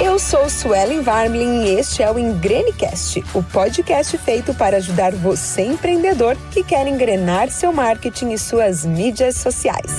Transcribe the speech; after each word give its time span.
Eu 0.00 0.16
sou 0.16 0.48
Suelen 0.48 1.02
Varmlin 1.02 1.64
e 1.64 1.70
este 1.70 2.04
é 2.04 2.10
o 2.10 2.16
Engrenecast, 2.16 3.18
o 3.34 3.42
podcast 3.42 4.16
feito 4.18 4.54
para 4.54 4.76
ajudar 4.76 5.12
você 5.12 5.62
empreendedor 5.62 6.36
que 6.52 6.62
quer 6.62 6.86
engrenar 6.86 7.50
seu 7.50 7.72
marketing 7.72 8.30
e 8.30 8.38
suas 8.38 8.86
mídias 8.86 9.38
sociais. 9.38 9.90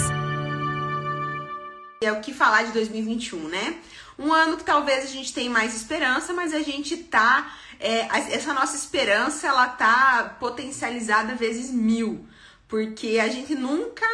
É 2.01 2.13
o 2.13 2.21
que 2.21 2.33
falar 2.33 2.63
de 2.63 2.71
2021, 2.71 3.49
né? 3.49 3.75
Um 4.17 4.31
ano 4.31 4.55
que 4.55 4.63
talvez 4.63 5.03
a 5.03 5.07
gente 5.07 5.33
tenha 5.33 5.49
mais 5.49 5.75
esperança, 5.75 6.31
mas 6.31 6.53
a 6.53 6.61
gente 6.61 6.95
tá. 6.95 7.53
É, 7.77 8.07
essa 8.33 8.53
nossa 8.53 8.77
esperança 8.77 9.47
ela 9.47 9.67
tá 9.67 10.37
potencializada 10.39 11.35
vezes 11.35 11.71
mil, 11.71 12.25
porque 12.69 13.19
a 13.19 13.27
gente 13.27 13.53
nunca 13.53 14.05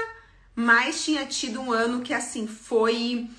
mais 0.56 1.06
tinha 1.06 1.28
tido 1.28 1.62
um 1.62 1.72
ano 1.72 2.02
que 2.02 2.14
assim 2.14 2.48
foi 2.48 3.30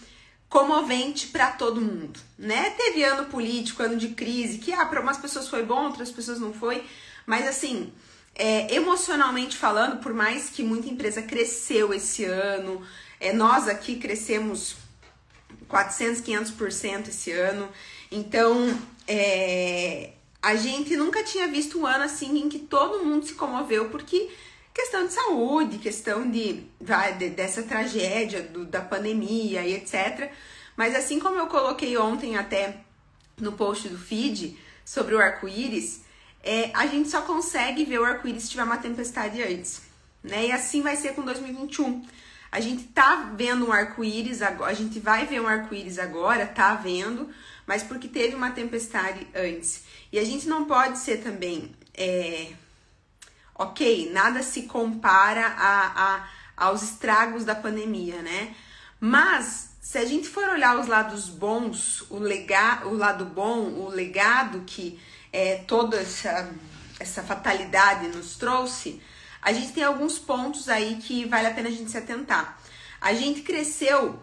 comovente 0.48 1.28
para 1.28 1.50
todo 1.52 1.80
mundo, 1.80 2.18
né? 2.38 2.70
Teve 2.70 3.02
ano 3.04 3.26
político, 3.26 3.82
ano 3.82 3.96
de 3.96 4.08
crise, 4.08 4.58
que 4.58 4.72
ah, 4.72 4.86
para 4.86 5.00
umas 5.00 5.18
pessoas 5.18 5.48
foi 5.48 5.64
bom, 5.64 5.86
outras 5.86 6.10
pessoas 6.10 6.38
não 6.38 6.52
foi, 6.52 6.84
mas 7.26 7.46
assim, 7.46 7.92
é, 8.34 8.72
emocionalmente 8.74 9.56
falando, 9.56 10.00
por 10.00 10.14
mais 10.14 10.48
que 10.50 10.62
muita 10.62 10.88
empresa 10.88 11.22
cresceu 11.22 11.92
esse 11.92 12.24
ano, 12.24 12.80
é, 13.18 13.32
nós 13.32 13.66
aqui 13.66 13.96
crescemos 13.96 14.76
400, 15.68 16.22
500% 16.22 17.08
esse 17.08 17.32
ano, 17.32 17.68
então 18.10 18.78
é, 19.08 20.12
a 20.40 20.54
gente 20.54 20.96
nunca 20.96 21.24
tinha 21.24 21.48
visto 21.48 21.80
um 21.80 21.86
ano 21.86 22.04
assim 22.04 22.38
em 22.38 22.48
que 22.48 22.60
todo 22.60 23.04
mundo 23.04 23.26
se 23.26 23.34
comoveu, 23.34 23.88
porque 23.88 24.30
questão 24.76 25.06
de 25.06 25.12
saúde, 25.14 25.78
questão 25.78 26.30
de, 26.30 26.64
de 27.18 27.30
dessa 27.30 27.62
tragédia 27.62 28.42
do, 28.42 28.66
da 28.66 28.82
pandemia 28.82 29.62
e 29.62 29.74
etc. 29.74 30.30
Mas 30.76 30.94
assim 30.94 31.18
como 31.18 31.38
eu 31.38 31.46
coloquei 31.46 31.96
ontem 31.96 32.36
até 32.36 32.80
no 33.38 33.52
post 33.52 33.88
do 33.88 33.96
feed 33.96 34.58
sobre 34.84 35.14
o 35.14 35.18
arco-íris, 35.18 36.02
é, 36.44 36.70
a 36.74 36.86
gente 36.86 37.08
só 37.08 37.22
consegue 37.22 37.86
ver 37.86 38.00
o 38.00 38.04
arco-íris 38.04 38.42
se 38.42 38.50
tiver 38.50 38.64
uma 38.64 38.76
tempestade 38.76 39.42
antes, 39.42 39.80
né? 40.22 40.48
E 40.48 40.52
assim 40.52 40.82
vai 40.82 40.94
ser 40.94 41.14
com 41.14 41.22
2021. 41.22 42.06
A 42.52 42.60
gente 42.60 42.84
tá 42.84 43.32
vendo 43.34 43.66
um 43.66 43.72
arco-íris 43.72 44.42
agora, 44.42 44.70
a 44.70 44.74
gente 44.74 45.00
vai 45.00 45.24
ver 45.24 45.40
um 45.40 45.48
arco-íris 45.48 45.98
agora, 45.98 46.46
tá 46.46 46.74
vendo, 46.74 47.30
mas 47.66 47.82
porque 47.82 48.08
teve 48.08 48.36
uma 48.36 48.50
tempestade 48.50 49.26
antes. 49.34 49.84
E 50.12 50.18
a 50.18 50.24
gente 50.24 50.46
não 50.46 50.66
pode 50.66 50.98
ser 50.98 51.22
também 51.22 51.74
é, 51.94 52.52
ok, 53.58 54.10
nada 54.12 54.42
se 54.42 54.62
compara 54.62 55.46
a, 55.46 55.86
a, 55.86 56.28
aos 56.56 56.82
estragos 56.82 57.44
da 57.44 57.54
pandemia, 57.54 58.20
né? 58.22 58.54
Mas 59.00 59.70
se 59.80 59.98
a 59.98 60.04
gente 60.04 60.28
for 60.28 60.48
olhar 60.48 60.78
os 60.78 60.86
lados 60.86 61.28
bons, 61.28 62.02
o, 62.10 62.18
lega, 62.18 62.86
o 62.86 62.94
lado 62.94 63.24
bom, 63.24 63.68
o 63.68 63.88
legado 63.88 64.62
que 64.66 65.00
é, 65.32 65.56
toda 65.66 65.98
essa, 65.98 66.52
essa 66.98 67.22
fatalidade 67.22 68.08
nos 68.08 68.36
trouxe, 68.36 69.00
a 69.40 69.52
gente 69.52 69.72
tem 69.72 69.84
alguns 69.84 70.18
pontos 70.18 70.68
aí 70.68 70.96
que 70.96 71.24
vale 71.26 71.46
a 71.46 71.54
pena 71.54 71.68
a 71.68 71.72
gente 71.72 71.90
se 71.90 71.98
atentar. 71.98 72.58
A 73.00 73.14
gente 73.14 73.42
cresceu 73.42 74.20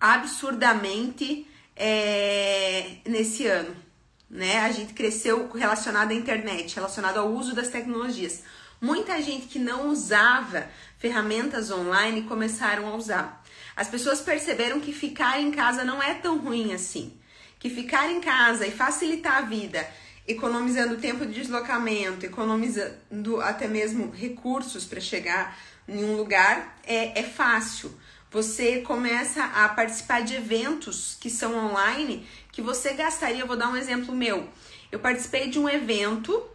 absurdamente 0.00 1.46
é, 1.74 2.98
nesse 3.06 3.46
ano 3.46 3.85
né? 4.28 4.60
A 4.60 4.72
gente 4.72 4.92
cresceu 4.92 5.50
relacionado 5.52 6.10
à 6.10 6.14
internet, 6.14 6.74
relacionado 6.74 7.18
ao 7.18 7.30
uso 7.30 7.54
das 7.54 7.68
tecnologias. 7.68 8.42
Muita 8.80 9.20
gente 9.22 9.46
que 9.46 9.58
não 9.58 9.88
usava 9.88 10.68
ferramentas 10.98 11.70
online 11.70 12.22
começaram 12.22 12.88
a 12.88 12.96
usar. 12.96 13.42
As 13.74 13.88
pessoas 13.88 14.20
perceberam 14.20 14.80
que 14.80 14.92
ficar 14.92 15.40
em 15.40 15.50
casa 15.50 15.84
não 15.84 16.02
é 16.02 16.14
tão 16.14 16.38
ruim 16.38 16.74
assim. 16.74 17.18
Que 17.58 17.70
ficar 17.70 18.10
em 18.10 18.20
casa 18.20 18.66
e 18.66 18.70
facilitar 18.70 19.38
a 19.38 19.42
vida, 19.42 19.86
economizando 20.26 20.96
tempo 20.96 21.24
de 21.24 21.32
deslocamento, 21.32 22.26
economizando 22.26 23.40
até 23.42 23.66
mesmo 23.66 24.10
recursos 24.10 24.84
para 24.84 25.00
chegar 25.00 25.58
em 25.88 26.04
um 26.04 26.16
lugar, 26.16 26.78
é, 26.84 27.20
é 27.20 27.22
fácil 27.22 27.94
você 28.36 28.82
começa 28.82 29.42
a 29.42 29.66
participar 29.66 30.22
de 30.22 30.34
eventos 30.34 31.16
que 31.18 31.30
são 31.30 31.56
online 31.56 32.28
que 32.52 32.60
você 32.60 32.92
gastaria. 32.92 33.40
Eu 33.40 33.46
vou 33.46 33.56
dar 33.56 33.70
um 33.70 33.76
exemplo 33.78 34.14
meu. 34.14 34.46
Eu 34.92 34.98
participei 34.98 35.48
de 35.48 35.58
um 35.58 35.66
evento 35.66 36.46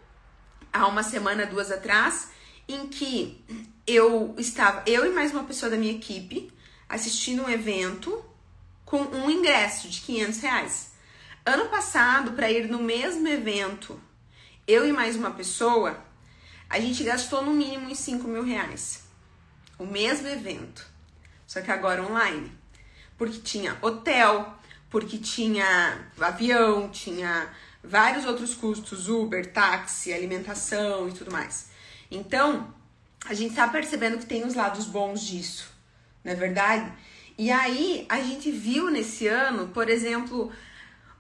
há 0.72 0.86
uma 0.86 1.02
semana, 1.02 1.44
duas 1.44 1.72
atrás, 1.72 2.30
em 2.68 2.88
que 2.88 3.44
eu 3.88 4.36
estava, 4.38 4.84
eu 4.86 5.08
e 5.08 5.10
mais 5.10 5.32
uma 5.32 5.44
pessoa 5.44 5.72
da 5.72 5.76
minha 5.76 5.94
equipe, 5.94 6.54
assistindo 6.88 7.42
um 7.42 7.50
evento 7.50 8.24
com 8.86 9.02
um 9.02 9.32
ingresso 9.32 9.90
de 9.90 10.02
500 10.02 10.40
reais. 10.40 10.92
Ano 11.44 11.68
passado, 11.70 12.34
para 12.34 12.52
ir 12.52 12.70
no 12.70 12.78
mesmo 12.78 13.28
evento, 13.28 14.00
eu 14.68 14.88
e 14.88 14.92
mais 14.92 15.16
uma 15.16 15.32
pessoa, 15.32 16.00
a 16.70 16.80
gente 16.80 17.04
gastou 17.04 17.44
no 17.44 17.52
mínimo 17.52 17.90
uns 17.90 17.98
5 17.98 18.28
mil 18.28 18.44
reais. 18.44 19.02
O 19.80 19.86
mesmo 19.88 20.28
evento 20.28 20.91
só 21.52 21.60
que 21.60 21.70
agora 21.70 22.02
online. 22.02 22.50
Porque 23.18 23.40
tinha 23.40 23.78
hotel, 23.82 24.58
porque 24.90 25.18
tinha 25.18 26.00
avião, 26.18 26.88
tinha 26.88 27.50
vários 27.84 28.24
outros 28.24 28.54
custos, 28.54 29.10
Uber, 29.10 29.52
táxi, 29.52 30.14
alimentação 30.14 31.10
e 31.10 31.12
tudo 31.12 31.30
mais. 31.30 31.70
Então, 32.10 32.74
a 33.26 33.34
gente 33.34 33.54
tá 33.54 33.68
percebendo 33.68 34.18
que 34.18 34.26
tem 34.26 34.46
os 34.46 34.54
lados 34.54 34.86
bons 34.86 35.20
disso, 35.20 35.70
não 36.24 36.32
é 36.32 36.36
verdade? 36.36 36.90
E 37.38 37.52
aí, 37.52 38.06
a 38.08 38.22
gente 38.22 38.50
viu 38.50 38.90
nesse 38.90 39.28
ano, 39.28 39.68
por 39.74 39.90
exemplo, 39.90 40.54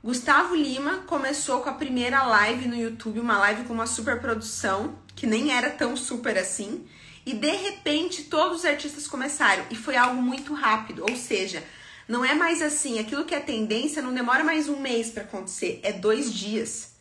Gustavo 0.01 0.55
Lima 0.55 0.99
começou 0.99 1.59
com 1.59 1.69
a 1.69 1.73
primeira 1.73 2.23
live 2.23 2.69
no 2.69 2.77
YouTube, 2.77 3.19
uma 3.19 3.37
live 3.37 3.65
com 3.65 3.73
uma 3.73 3.85
super 3.85 4.21
produção, 4.21 4.97
que 5.13 5.27
nem 5.27 5.51
era 5.51 5.71
tão 5.71 5.97
super 5.97 6.37
assim, 6.37 6.87
e 7.25 7.33
de 7.33 7.51
repente 7.51 8.23
todos 8.23 8.59
os 8.59 8.65
artistas 8.65 9.07
começaram 9.07 9.65
e 9.69 9.75
foi 9.75 9.95
algo 9.95 10.21
muito 10.21 10.53
rápido, 10.53 11.03
ou 11.07 11.15
seja, 11.15 11.63
não 12.07 12.25
é 12.25 12.33
mais 12.33 12.61
assim, 12.61 12.99
aquilo 12.99 13.25
que 13.25 13.35
é 13.35 13.39
tendência 13.39 14.01
não 14.01 14.13
demora 14.13 14.43
mais 14.43 14.67
um 14.67 14.79
mês 14.79 15.09
para 15.09 15.23
acontecer, 15.23 15.79
é 15.83 15.91
dois 15.91 16.33
dias. 16.33 16.91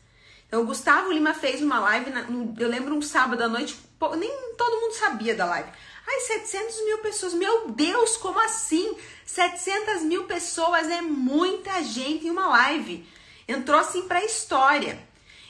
Então 0.46 0.62
o 0.62 0.66
Gustavo 0.66 1.12
Lima 1.12 1.32
fez 1.32 1.62
uma 1.62 1.78
live, 1.78 2.10
na, 2.10 2.26
eu 2.58 2.68
lembro 2.68 2.94
um 2.94 3.02
sábado 3.02 3.42
à 3.42 3.48
noite, 3.48 3.76
nem 4.18 4.30
todo 4.56 4.80
mundo 4.80 4.92
sabia 4.94 5.34
da 5.34 5.44
live. 5.44 5.70
Ai, 6.06 6.20
700 6.20 6.84
mil 6.84 6.98
pessoas, 6.98 7.34
meu 7.34 7.70
Deus, 7.70 8.16
como 8.16 8.40
assim? 8.40 8.96
700 9.24 10.02
mil 10.02 10.24
pessoas 10.24 10.88
é 10.88 11.00
muita 11.00 11.82
gente 11.84 12.26
em 12.26 12.30
uma 12.30 12.48
live. 12.48 13.06
Entrou 13.46 13.78
assim 13.78 14.02
pra 14.08 14.24
história. 14.24 14.98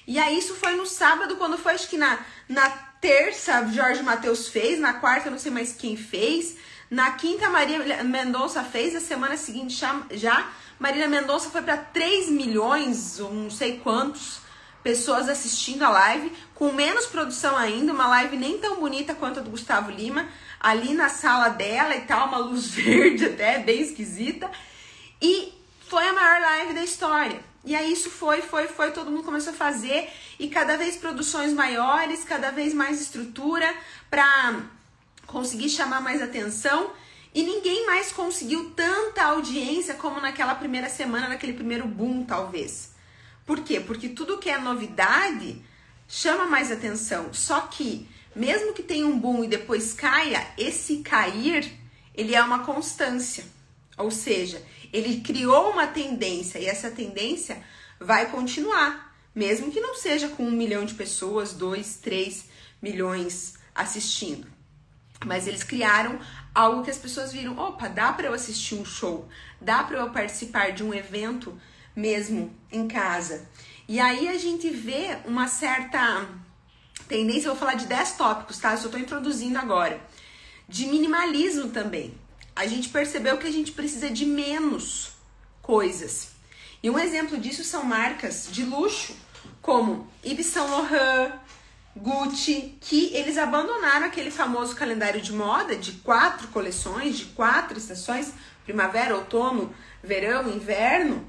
E 0.07 0.19
aí 0.19 0.39
isso 0.39 0.55
foi 0.55 0.77
no 0.77 0.85
sábado, 0.85 1.37
quando 1.37 1.57
foi 1.57 1.73
acho 1.73 1.89
que 1.89 1.97
na, 1.97 2.19
na 2.49 2.90
terça, 3.01 3.67
Jorge 3.69 4.03
Matheus 4.03 4.49
fez. 4.49 4.79
Na 4.79 4.95
quarta, 4.95 5.29
eu 5.29 5.33
não 5.33 5.39
sei 5.39 5.51
mais 5.51 5.73
quem 5.73 5.97
fez. 5.97 6.57
Na 6.91 7.13
quinta, 7.13 7.49
Maria 7.49 8.05
Mendonça 8.05 8.63
fez. 8.63 8.95
A 8.95 9.01
semana 9.01 9.37
seguinte, 9.37 9.83
já, 10.13 10.51
Marília 10.79 11.09
Mendonça 11.09 11.51
foi 11.51 11.63
para 11.63 11.77
3 11.77 12.29
milhões, 12.31 13.19
não 13.19 13.51
sei 13.51 13.79
quantos, 13.79 14.41
pessoas 14.83 15.29
assistindo 15.29 15.83
a 15.83 15.89
live. 15.89 16.33
Com 16.55 16.73
menos 16.73 17.07
produção 17.07 17.57
ainda. 17.57 17.93
Uma 17.93 18.09
live 18.09 18.37
nem 18.37 18.59
tão 18.59 18.77
bonita 18.81 19.15
quanto 19.15 19.41
a 19.41 19.43
do 19.43 19.51
Gustavo 19.51 19.91
Lima. 19.91 20.29
Ali 20.59 20.93
na 20.93 21.09
sala 21.09 21.49
dela 21.49 21.95
e 21.97 22.03
tal, 22.03 22.29
uma 22.29 22.39
luz 22.39 22.67
verde 22.75 23.27
até, 23.27 23.59
bem 23.59 23.81
esquisita. 23.81 24.51
E 25.23 25.53
foi 25.89 26.07
a 26.07 26.13
maior 26.13 26.41
live 26.41 26.75
da 26.75 26.83
história. 26.83 27.50
E 27.65 27.75
aí 27.75 27.93
isso 27.93 28.09
foi, 28.09 28.41
foi, 28.41 28.69
foi, 28.69 28.91
todo 28.91 29.11
mundo 29.11 29.23
começou 29.23 29.53
a 29.53 29.57
fazer 29.57 30.09
e 30.39 30.49
cada 30.49 30.77
vez 30.77 30.97
produções 30.97 31.53
maiores, 31.53 32.25
cada 32.25 32.51
vez 32.51 32.73
mais 32.73 33.01
estrutura 33.01 33.73
para 34.09 34.63
conseguir 35.27 35.69
chamar 35.69 36.01
mais 36.01 36.23
atenção. 36.23 36.91
E 37.35 37.43
ninguém 37.43 37.87
mais 37.87 38.11
conseguiu 38.11 38.71
tanta 38.71 39.23
audiência 39.23 39.95
como 39.95 40.21
naquela 40.21 40.55
primeira 40.55 40.89
semana, 40.89 41.29
naquele 41.29 41.53
primeiro 41.53 41.87
boom, 41.87 42.25
talvez. 42.25 42.93
Por 43.47 43.61
quê? 43.61 43.79
Porque 43.79 44.09
tudo 44.09 44.39
que 44.39 44.51
é 44.51 44.59
novidade 44.59 45.63
chama 46.09 46.47
mais 46.47 46.73
atenção. 46.73 47.33
Só 47.33 47.61
que, 47.61 48.09
mesmo 48.35 48.73
que 48.73 48.83
tenha 48.83 49.07
um 49.07 49.19
boom 49.19 49.45
e 49.45 49.49
depois 49.49 49.93
caia, 49.93 50.45
esse 50.59 50.99
cair, 50.99 51.73
ele 52.15 52.35
é 52.35 52.43
uma 52.43 52.61
constância. 52.61 53.45
Ou 54.01 54.11
seja, 54.11 54.63
ele 54.93 55.21
criou 55.21 55.71
uma 55.71 55.87
tendência 55.87 56.59
e 56.59 56.67
essa 56.67 56.91
tendência 56.91 57.63
vai 57.99 58.31
continuar, 58.31 59.15
mesmo 59.35 59.71
que 59.71 59.81
não 59.81 59.95
seja 59.95 60.29
com 60.29 60.45
um 60.45 60.51
milhão 60.51 60.85
de 60.85 60.95
pessoas, 60.95 61.53
dois, 61.53 61.97
três 61.97 62.47
milhões 62.81 63.55
assistindo. 63.75 64.47
Mas 65.25 65.47
eles 65.47 65.63
criaram 65.63 66.19
algo 66.55 66.83
que 66.83 66.91
as 66.91 66.99
pessoas 66.99 67.33
viram: 67.33 67.59
opa, 67.59 67.89
dá 67.89 68.13
para 68.13 68.27
eu 68.27 68.35
assistir 68.35 68.75
um 68.75 68.85
show, 68.85 69.29
dá 69.61 69.85
para 69.85 69.99
eu 69.99 70.11
participar 70.11 70.73
de 70.73 70.83
um 70.83 70.95
evento 70.95 71.61
mesmo 71.95 72.55
em 72.73 72.89
casa. 72.89 73.49
E 73.87 74.01
aí 74.01 74.29
a 74.29 74.39
gente 74.39 74.71
vê 74.71 75.19
uma 75.27 75.47
certa 75.47 76.27
tendência, 77.07 77.49
eu 77.49 77.53
vou 77.55 77.61
falar 77.61 77.75
de 77.75 77.87
10 77.87 78.13
tópicos, 78.13 78.59
tá? 78.59 78.73
Eu 78.73 78.79
só 78.79 78.89
tô 78.89 78.97
introduzindo 78.97 79.59
agora. 79.59 80.01
De 80.69 80.87
minimalismo 80.87 81.71
também 81.71 82.15
a 82.55 82.67
gente 82.67 82.89
percebeu 82.89 83.39
que 83.39 83.47
a 83.47 83.53
gente 83.53 83.73
precisa 83.73 84.11
de 84.11 84.27
menos 84.27 85.13
coisas. 85.63 86.31
E 86.83 86.91
um 86.91 86.99
exemplo 86.99 87.39
disso 87.39 87.63
são 87.65 87.85
marcas 87.85 88.49
de 88.51 88.65
luxo, 88.65 89.15
como 89.61 90.09
Yves 90.25 90.47
Saint 90.47 90.71
Laurent, 90.71 91.33
Gucci, 91.97 92.79
que 92.81 93.15
eles 93.15 93.37
abandonaram 93.37 94.07
aquele 94.07 94.31
famoso 94.31 94.75
calendário 94.75 95.21
de 95.21 95.33
moda 95.33 95.77
de 95.77 95.93
quatro 95.93 96.49
coleções, 96.49 97.19
de 97.19 97.25
quatro 97.27 97.77
estações, 97.77 98.33
primavera, 98.65 99.17
outono, 99.17 99.75
verão, 100.03 100.49
inverno, 100.49 101.29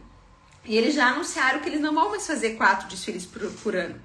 e 0.64 0.78
eles 0.78 0.94
já 0.94 1.08
anunciaram 1.08 1.60
que 1.60 1.68
eles 1.68 1.82
não 1.82 1.94
vão 1.94 2.10
mais 2.10 2.26
fazer 2.26 2.52
quatro 2.52 2.88
desfiles 2.88 3.26
por, 3.26 3.42
por 3.52 3.76
ano. 3.76 4.00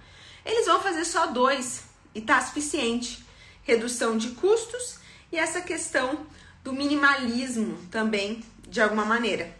Eles 0.45 0.67
vão 0.67 0.81
fazer 0.81 1.05
só 1.05 1.27
dois 1.27 1.85
e 2.15 2.21
tá 2.21 2.41
suficiente. 2.41 3.25
Redução 3.63 4.17
de 4.17 4.31
custos 4.31 4.99
e 5.31 5.37
essa 5.37 5.61
questão 5.61 6.27
do 6.67 6.73
minimalismo 6.73 7.79
também, 7.93 8.43
de 8.69 8.81
alguma 8.81 9.05
maneira, 9.05 9.57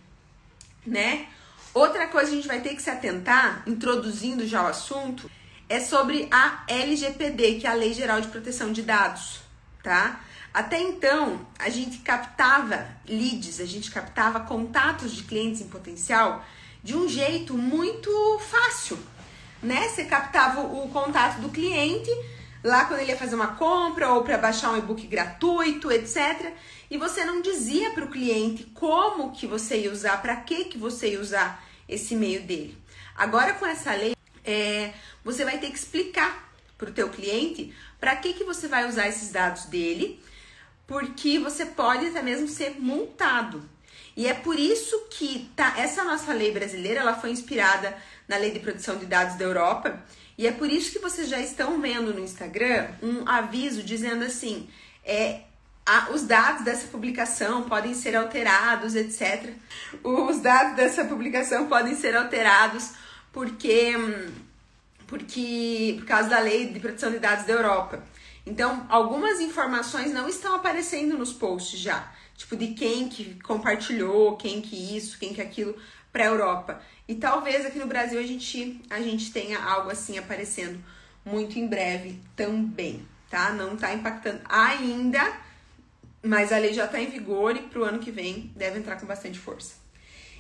né? 0.85 1.29
Outra 1.73 2.09
coisa 2.09 2.27
que 2.27 2.33
a 2.33 2.37
gente 2.37 2.49
vai 2.49 2.61
ter 2.61 2.75
que 2.75 2.83
se 2.83 2.91
atentar, 2.91 3.63
introduzindo 3.65 4.45
já 4.45 4.65
o 4.65 4.67
assunto, 4.67 5.31
é 5.69 5.79
sobre 5.79 6.27
a 6.33 6.65
LGPD, 6.67 7.61
que 7.61 7.67
é 7.67 7.71
a 7.71 7.75
Lei 7.75 7.95
Geral 7.95 8.21
de 8.21 8.27
Proteção 8.27 8.73
de 8.73 8.83
Dados, 8.83 9.39
tá? 9.85 10.21
Até 10.53 10.81
então, 10.81 11.47
a 11.61 11.69
gente 11.69 11.99
captava 11.99 12.89
leads, 13.07 13.61
a 13.61 13.67
gente 13.67 13.89
captava 13.89 14.41
contatos 14.41 15.15
de 15.15 15.23
clientes 15.23 15.61
em 15.61 15.69
potencial 15.69 16.45
de 16.83 16.97
um 16.97 17.09
jeito 17.09 17.57
muito 17.57 18.11
fácil, 18.51 18.99
né? 19.63 19.89
Você 19.91 20.07
captava 20.07 20.61
o 20.61 20.89
contato 20.89 21.41
do 21.41 21.51
cliente 21.51 22.11
lá 22.67 22.85
quando 22.85 23.01
ele 23.01 23.13
ia 23.13 23.17
fazer 23.17 23.35
uma 23.35 23.55
compra 23.55 24.11
ou 24.11 24.23
para 24.23 24.37
baixar 24.37 24.73
um 24.73 24.77
e-book 24.77 25.07
gratuito, 25.07 25.91
etc. 25.91 26.53
E 26.91 26.99
você 26.99 27.25
não 27.25 27.41
dizia 27.41 27.91
para 27.93 28.05
o 28.05 28.11
cliente 28.11 28.65
como 28.75 29.33
que 29.33 29.47
você 29.47 29.79
ia 29.81 29.93
usar, 29.93 30.21
para 30.21 30.37
que 30.37 30.67
que 30.67 30.77
você 30.77 31.13
ia 31.13 31.21
usar 31.21 31.65
esse 31.89 32.15
e-mail 32.15 32.43
dele. 32.43 32.77
Agora 33.17 33.55
com 33.55 33.65
essa 33.65 33.95
lei, 33.95 34.15
é, 34.45 34.93
você 35.25 35.45
vai 35.45 35.59
ter 35.59 35.71
que 35.71 35.79
explicar 35.79 36.53
para 36.77 36.91
o 36.91 36.93
teu 36.93 37.09
cliente 37.09 37.75
para 37.99 38.15
que 38.17 38.35
que 38.35 38.45
você 38.45 38.69
vai 38.69 38.87
usar 38.87 39.09
esses 39.09 39.31
dados 39.31 39.65
dele, 39.65 40.23
porque 40.87 41.39
você 41.39 41.65
pode 41.65 42.07
até 42.07 42.23
mesmo 42.23 42.47
ser 42.47 42.79
multado. 42.79 43.69
E 44.17 44.27
é 44.27 44.35
por 44.35 44.59
isso 44.59 45.07
que 45.11 45.51
tá, 45.55 45.75
essa 45.77 46.05
nossa 46.05 46.33
lei 46.33 46.53
brasileira 46.53 47.01
ela 47.01 47.15
foi 47.15 47.31
inspirada 47.31 47.97
na 48.27 48.37
lei 48.37 48.51
de 48.51 48.61
proteção 48.61 48.97
de 48.97 49.07
dados 49.07 49.37
da 49.37 49.45
Europa. 49.45 50.03
E 50.39 50.47
é 50.47 50.53
por 50.53 50.71
isso 50.71 50.93
que 50.93 50.99
vocês 50.99 51.29
já 51.29 51.41
estão 51.41 51.81
vendo 51.81 52.13
no 52.13 52.21
Instagram 52.21 52.89
um 53.03 53.27
aviso 53.27 53.83
dizendo 53.83 54.25
assim: 54.25 54.69
é, 55.05 55.41
a, 55.87 56.11
os 56.11 56.23
dados 56.23 56.65
dessa 56.65 56.89
publicação 56.89 57.63
podem 57.63 57.95
ser 57.95 58.17
alterados, 58.17 58.95
etc. 58.95 59.55
Os 60.03 60.41
dados 60.41 60.77
dessa 60.77 61.05
publicação 61.05 61.69
podem 61.69 61.95
ser 61.95 62.17
alterados 62.17 62.91
porque, 63.33 63.93
porque 65.07 65.95
por 65.99 66.07
causa 66.07 66.29
da 66.29 66.41
lei 66.41 66.73
de 66.73 66.81
proteção 66.81 67.11
de 67.11 67.19
dados 67.19 67.47
da 67.47 67.53
Europa. 67.53 68.03
Então, 68.45 68.87
algumas 68.89 69.41
informações 69.41 70.13
não 70.13 70.29
estão 70.29 70.55
aparecendo 70.55 71.19
nos 71.19 71.33
posts 71.33 71.81
já, 71.81 72.13
tipo 72.37 72.57
de 72.57 72.69
quem 72.75 73.09
que 73.09 73.41
compartilhou, 73.43 74.37
quem 74.37 74.61
que 74.61 74.97
isso, 74.97 75.19
quem 75.19 75.35
que 75.35 75.41
aquilo 75.41 75.77
para 76.13 76.25
a 76.25 76.29
Europa. 76.29 76.81
E 77.09 77.15
talvez 77.15 77.65
aqui 77.65 77.79
no 77.79 77.87
Brasil 77.87 78.19
a 78.19 78.27
gente 78.27 78.81
a 78.91 79.01
gente 79.01 79.33
tenha 79.33 79.59
algo 79.59 79.91
assim 79.91 80.19
aparecendo 80.19 80.83
muito 81.25 81.59
em 81.59 81.67
breve 81.67 82.21
também, 82.35 83.07
tá? 83.31 83.53
Não 83.53 83.75
está 83.75 83.93
impactando 83.95 84.41
ainda 84.49 85.47
mas 86.27 86.53
a 86.53 86.59
lei 86.59 86.75
já 86.75 86.85
está 86.85 87.01
em 87.01 87.09
vigor 87.09 87.57
e 87.57 87.63
para 87.63 87.81
o 87.81 87.85
ano 87.85 87.99
que 87.99 88.11
vem 88.11 88.51
deve 88.55 88.79
entrar 88.79 88.97
com 88.97 89.07
bastante 89.07 89.39
força. 89.39 89.75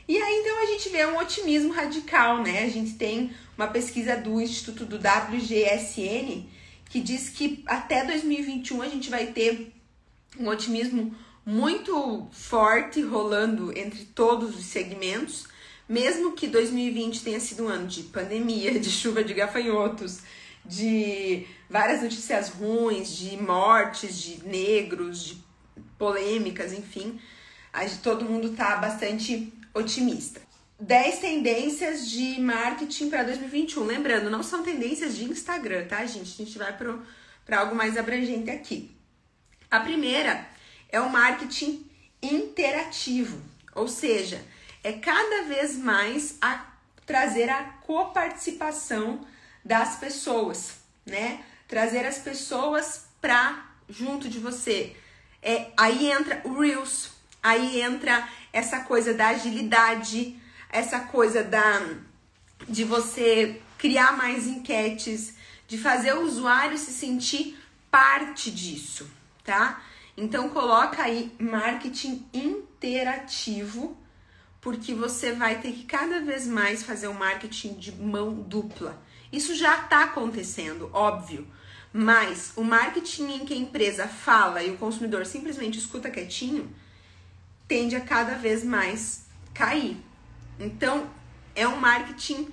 E 0.08 0.16
aí 0.16 0.40
então 0.40 0.62
a 0.62 0.66
gente 0.66 0.88
vê 0.88 1.06
um 1.06 1.18
otimismo 1.18 1.72
radical, 1.72 2.42
né? 2.42 2.64
A 2.64 2.68
gente 2.68 2.94
tem 2.94 3.32
uma 3.56 3.68
pesquisa 3.68 4.16
do 4.16 4.40
Instituto 4.40 4.84
do 4.84 4.96
WGSN 4.96 6.46
que 6.88 7.00
diz 7.00 7.28
que 7.28 7.64
até 7.66 8.04
2021 8.04 8.82
a 8.82 8.88
gente 8.88 9.10
vai 9.10 9.26
ter 9.26 9.72
um 10.38 10.48
otimismo 10.48 11.14
muito 11.44 12.28
forte 12.32 13.00
rolando 13.00 13.76
entre 13.76 14.04
todos 14.04 14.56
os 14.56 14.66
segmentos, 14.66 15.46
mesmo 15.88 16.32
que 16.32 16.46
2020 16.46 17.22
tenha 17.22 17.40
sido 17.40 17.64
um 17.64 17.68
ano 17.68 17.86
de 17.86 18.02
pandemia, 18.04 18.78
de 18.78 18.90
chuva 18.90 19.22
de 19.22 19.34
gafanhotos, 19.34 20.20
de 20.64 21.46
várias 21.70 22.02
notícias 22.02 22.48
ruins, 22.48 23.16
de 23.16 23.36
mortes 23.36 24.18
de 24.18 24.46
negros, 24.46 25.24
de 25.24 25.44
polêmicas, 25.98 26.72
enfim, 26.72 27.20
todo 28.02 28.24
mundo 28.24 28.50
tá 28.50 28.76
bastante 28.76 29.52
otimista. 29.74 30.40
10 30.78 31.18
tendências 31.20 32.08
de 32.08 32.38
marketing 32.40 33.08
para 33.08 33.22
2021. 33.22 33.84
Lembrando, 33.84 34.30
não 34.30 34.42
são 34.42 34.62
tendências 34.62 35.16
de 35.16 35.24
Instagram, 35.24 35.86
tá, 35.86 36.04
gente? 36.04 36.42
A 36.42 36.44
gente 36.44 36.58
vai 36.58 36.76
para 36.76 37.60
algo 37.60 37.74
mais 37.74 37.96
abrangente 37.96 38.50
aqui. 38.50 38.90
A 39.70 39.80
primeira 39.80 40.46
é 40.90 41.00
o 41.00 41.10
marketing 41.10 41.84
interativo, 42.22 43.40
ou 43.74 43.88
seja, 43.88 44.40
é 44.86 44.92
cada 44.92 45.42
vez 45.48 45.76
mais 45.76 46.38
a 46.40 46.64
trazer 47.04 47.50
a 47.50 47.64
coparticipação 47.84 49.26
das 49.64 49.96
pessoas, 49.96 50.76
né? 51.04 51.44
Trazer 51.66 52.06
as 52.06 52.18
pessoas 52.18 53.04
para 53.20 53.66
junto 53.88 54.28
de 54.28 54.38
você, 54.38 54.94
é, 55.42 55.72
aí 55.76 56.08
entra 56.08 56.40
o 56.44 56.60
Reels, 56.60 57.10
aí 57.42 57.80
entra 57.80 58.28
essa 58.52 58.78
coisa 58.82 59.12
da 59.12 59.30
agilidade, 59.30 60.40
essa 60.70 61.00
coisa 61.00 61.42
da 61.42 61.82
de 62.68 62.84
você 62.84 63.60
criar 63.76 64.16
mais 64.16 64.46
enquetes, 64.46 65.34
de 65.66 65.78
fazer 65.78 66.14
o 66.14 66.22
usuário 66.22 66.78
se 66.78 66.92
sentir 66.92 67.58
parte 67.90 68.52
disso, 68.52 69.10
tá? 69.42 69.82
Então 70.16 70.48
coloca 70.50 71.02
aí 71.02 71.34
marketing 71.40 72.24
interativo, 72.32 74.05
porque 74.60 74.94
você 74.94 75.32
vai 75.32 75.60
ter 75.60 75.72
que 75.72 75.84
cada 75.84 76.20
vez 76.20 76.46
mais 76.46 76.82
fazer 76.82 77.08
o 77.08 77.12
um 77.12 77.14
marketing 77.14 77.74
de 77.74 77.92
mão 77.92 78.34
dupla. 78.34 79.00
Isso 79.32 79.54
já 79.54 79.82
está 79.82 80.04
acontecendo, 80.04 80.90
óbvio. 80.92 81.46
Mas 81.92 82.52
o 82.56 82.62
marketing 82.62 83.32
em 83.32 83.46
que 83.46 83.54
a 83.54 83.56
empresa 83.56 84.06
fala 84.06 84.62
e 84.62 84.70
o 84.70 84.76
consumidor 84.76 85.24
simplesmente 85.24 85.78
escuta 85.78 86.10
quietinho 86.10 86.70
tende 87.66 87.96
a 87.96 88.00
cada 88.00 88.34
vez 88.34 88.62
mais 88.62 89.26
cair. 89.54 89.96
Então, 90.58 91.10
é 91.54 91.66
um 91.66 91.76
marketing 91.76 92.48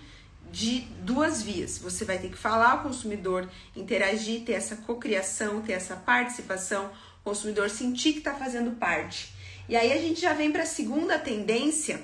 de 0.52 0.82
duas 1.02 1.42
vias. 1.42 1.78
Você 1.80 2.06
vai 2.06 2.20
ter 2.20 2.30
que 2.30 2.38
falar 2.38 2.72
ao 2.72 2.84
consumidor, 2.84 3.50
interagir, 3.76 4.44
ter 4.44 4.54
essa 4.54 4.76
cocriação, 4.76 5.62
ter 5.62 5.74
essa 5.74 5.96
participação, 5.96 6.92
o 7.22 7.24
consumidor 7.24 7.70
sentir 7.70 8.14
que 8.14 8.20
está 8.20 8.34
fazendo 8.36 8.72
parte. 8.78 9.33
E 9.68 9.76
aí 9.76 9.94
a 9.94 9.98
gente 9.98 10.20
já 10.20 10.34
vem 10.34 10.52
para 10.52 10.64
a 10.64 10.68
segunda 10.68 11.18
tendência, 11.18 12.02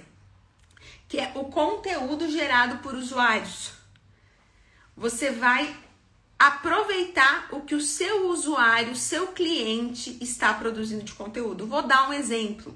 que 1.07 1.19
é 1.19 1.31
o 1.35 1.45
conteúdo 1.45 2.29
gerado 2.29 2.77
por 2.77 2.93
usuários. 2.93 3.73
Você 4.95 5.31
vai 5.31 5.75
aproveitar 6.37 7.49
o 7.51 7.61
que 7.61 7.75
o 7.75 7.81
seu 7.81 8.29
usuário, 8.29 8.93
o 8.93 8.95
seu 8.95 9.27
cliente 9.27 10.17
está 10.21 10.53
produzindo 10.53 11.03
de 11.03 11.13
conteúdo. 11.13 11.67
Vou 11.67 11.81
dar 11.81 12.09
um 12.09 12.13
exemplo. 12.13 12.73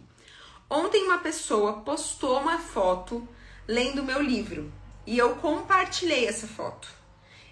Ontem 0.70 1.06
uma 1.06 1.20
pessoa 1.20 1.82
postou 1.82 2.42
uma 2.42 2.58
foto 2.58 3.26
lendo 3.68 4.04
meu 4.04 4.22
livro 4.22 4.72
e 5.08 5.18
eu 5.18 5.36
compartilhei 5.36 6.26
essa 6.28 6.48
foto. 6.48 6.90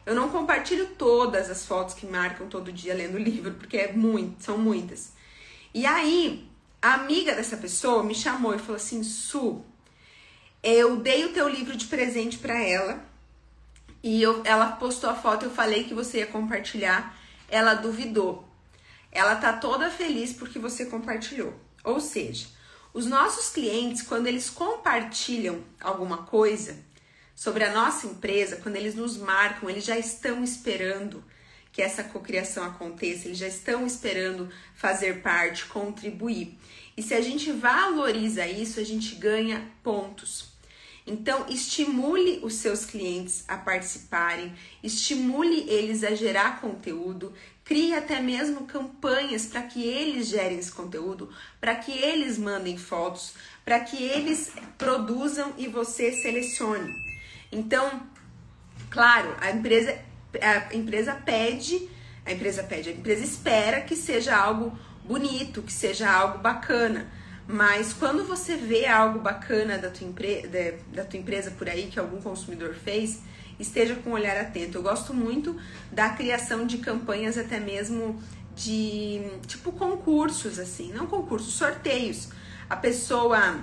Eu 0.05 0.15
não 0.15 0.29
compartilho 0.29 0.88
todas 0.97 1.50
as 1.50 1.65
fotos 1.65 1.93
que 1.93 2.05
marcam 2.05 2.47
todo 2.47 2.73
dia 2.73 2.93
lendo 2.93 3.15
o 3.15 3.19
livro, 3.19 3.53
porque 3.53 3.77
é 3.77 3.93
muito, 3.93 4.43
são 4.43 4.57
muitas. 4.57 5.13
E 5.73 5.85
aí, 5.85 6.50
a 6.81 6.95
amiga 6.95 7.35
dessa 7.35 7.57
pessoa 7.57 8.03
me 8.03 8.15
chamou 8.15 8.55
e 8.55 8.59
falou 8.59 8.75
assim: 8.75 9.03
"Su, 9.03 9.63
eu 10.63 10.97
dei 10.97 11.25
o 11.25 11.33
teu 11.33 11.47
livro 11.47 11.75
de 11.75 11.85
presente 11.88 12.38
para 12.38 12.59
ela 12.59 13.05
e 14.03 14.21
eu, 14.21 14.41
ela 14.45 14.71
postou 14.73 15.09
a 15.09 15.15
foto, 15.15 15.45
eu 15.45 15.51
falei 15.51 15.83
que 15.83 15.93
você 15.93 16.19
ia 16.19 16.27
compartilhar, 16.27 17.17
ela 17.47 17.75
duvidou. 17.75 18.47
Ela 19.11 19.35
tá 19.35 19.53
toda 19.53 19.89
feliz 19.89 20.33
porque 20.33 20.57
você 20.57 20.85
compartilhou. 20.85 21.53
Ou 21.83 22.00
seja, 22.00 22.47
os 22.93 23.05
nossos 23.05 23.50
clientes, 23.50 24.01
quando 24.01 24.27
eles 24.27 24.50
compartilham 24.50 25.63
alguma 25.79 26.19
coisa 26.23 26.77
sobre 27.35 27.63
a 27.63 27.73
nossa 27.73 28.07
empresa, 28.07 28.57
quando 28.57 28.75
eles 28.75 28.95
nos 28.95 29.17
marcam, 29.17 29.69
eles 29.69 29.83
já 29.83 29.97
estão 29.97 30.43
esperando 30.43 31.23
que 31.72 31.82
essa 31.82 32.04
cocriação 32.04 32.63
aconteça, 32.66 33.28
eles 33.28 33.38
já 33.38 33.48
estão 33.48 33.86
esperando 33.86 34.50
fazer 34.75 35.22
parte, 35.22 35.66
contribuir. 35.66 36.58
E 36.98 37.01
se 37.01 37.13
a 37.13 37.22
gente 37.22 37.51
valoriza 37.51 38.46
isso, 38.46 38.80
a 38.80 38.84
gente 38.84 39.16
ganha 39.16 39.66
pontos. 39.82 40.51
Então, 41.08 41.48
estimule 41.50 42.40
os 42.44 42.56
seus 42.56 42.86
clientes 42.86 43.44
a 43.48 43.58
participarem, 43.58 44.54
estimule 44.84 45.66
eles 45.68 46.04
a 46.04 46.13
gerar 46.13 46.62
conteúdo, 46.62 47.34
Crie 47.63 47.94
até 47.94 48.20
mesmo 48.20 48.66
campanhas 48.66 49.46
para 49.46 49.62
que 49.62 49.82
eles 49.82 50.28
gerem 50.28 50.58
esse 50.58 50.72
conteúdo, 50.72 51.30
para 51.60 51.74
que 51.75 51.92
eles 51.92 52.38
mandem 52.38 52.78
fotos, 52.78 53.34
para 53.63 53.80
que 53.80 54.04
eles 54.04 54.51
produzam 54.78 55.54
e 55.58 55.68
você 55.68 56.12
selecione. 56.12 56.94
Então, 57.50 58.01
claro, 58.90 59.34
a 59.40 59.51
empresa, 59.51 59.98
a 60.39 60.75
empresa 60.75 61.13
pede, 61.13 61.89
a 62.25 62.31
empresa 62.31 62.63
pede, 62.63 62.89
a 62.89 62.93
empresa 62.93 63.23
espera 63.23 63.81
que 63.81 63.95
seja 63.95 64.35
algo 64.35 64.77
bonito, 65.03 65.61
que 65.61 65.73
seja 65.73 66.11
algo 66.11 66.39
bacana. 66.39 67.07
Mas 67.47 67.91
quando 67.91 68.23
você 68.23 68.55
vê 68.55 68.85
algo 68.85 69.19
bacana 69.19 69.77
da 69.77 69.89
tua, 69.89 70.07
empre 70.07 70.47
da, 70.47 71.01
da 71.01 71.05
tua 71.07 71.19
empresa 71.19 71.51
por 71.51 71.67
aí, 71.67 71.88
que 71.88 72.00
algum 72.00 72.21
consumidor 72.21 72.73
fez, 72.73 73.21
esteja 73.59 73.95
com 73.95 74.11
um 74.11 74.13
olhar 74.13 74.38
atento. 74.38 74.77
Eu 74.77 74.83
gosto 74.83 75.13
muito 75.13 75.59
da 75.91 76.09
criação 76.09 76.65
de 76.65 76.77
campanhas, 76.77 77.38
até 77.38 77.59
mesmo 77.59 78.21
de 78.55 79.21
tipo 79.47 79.71
concursos, 79.71 80.59
assim, 80.59 80.91
não 80.93 81.07
concursos, 81.07 81.53
sorteios. 81.53 82.29
A 82.69 82.75
pessoa 82.75 83.59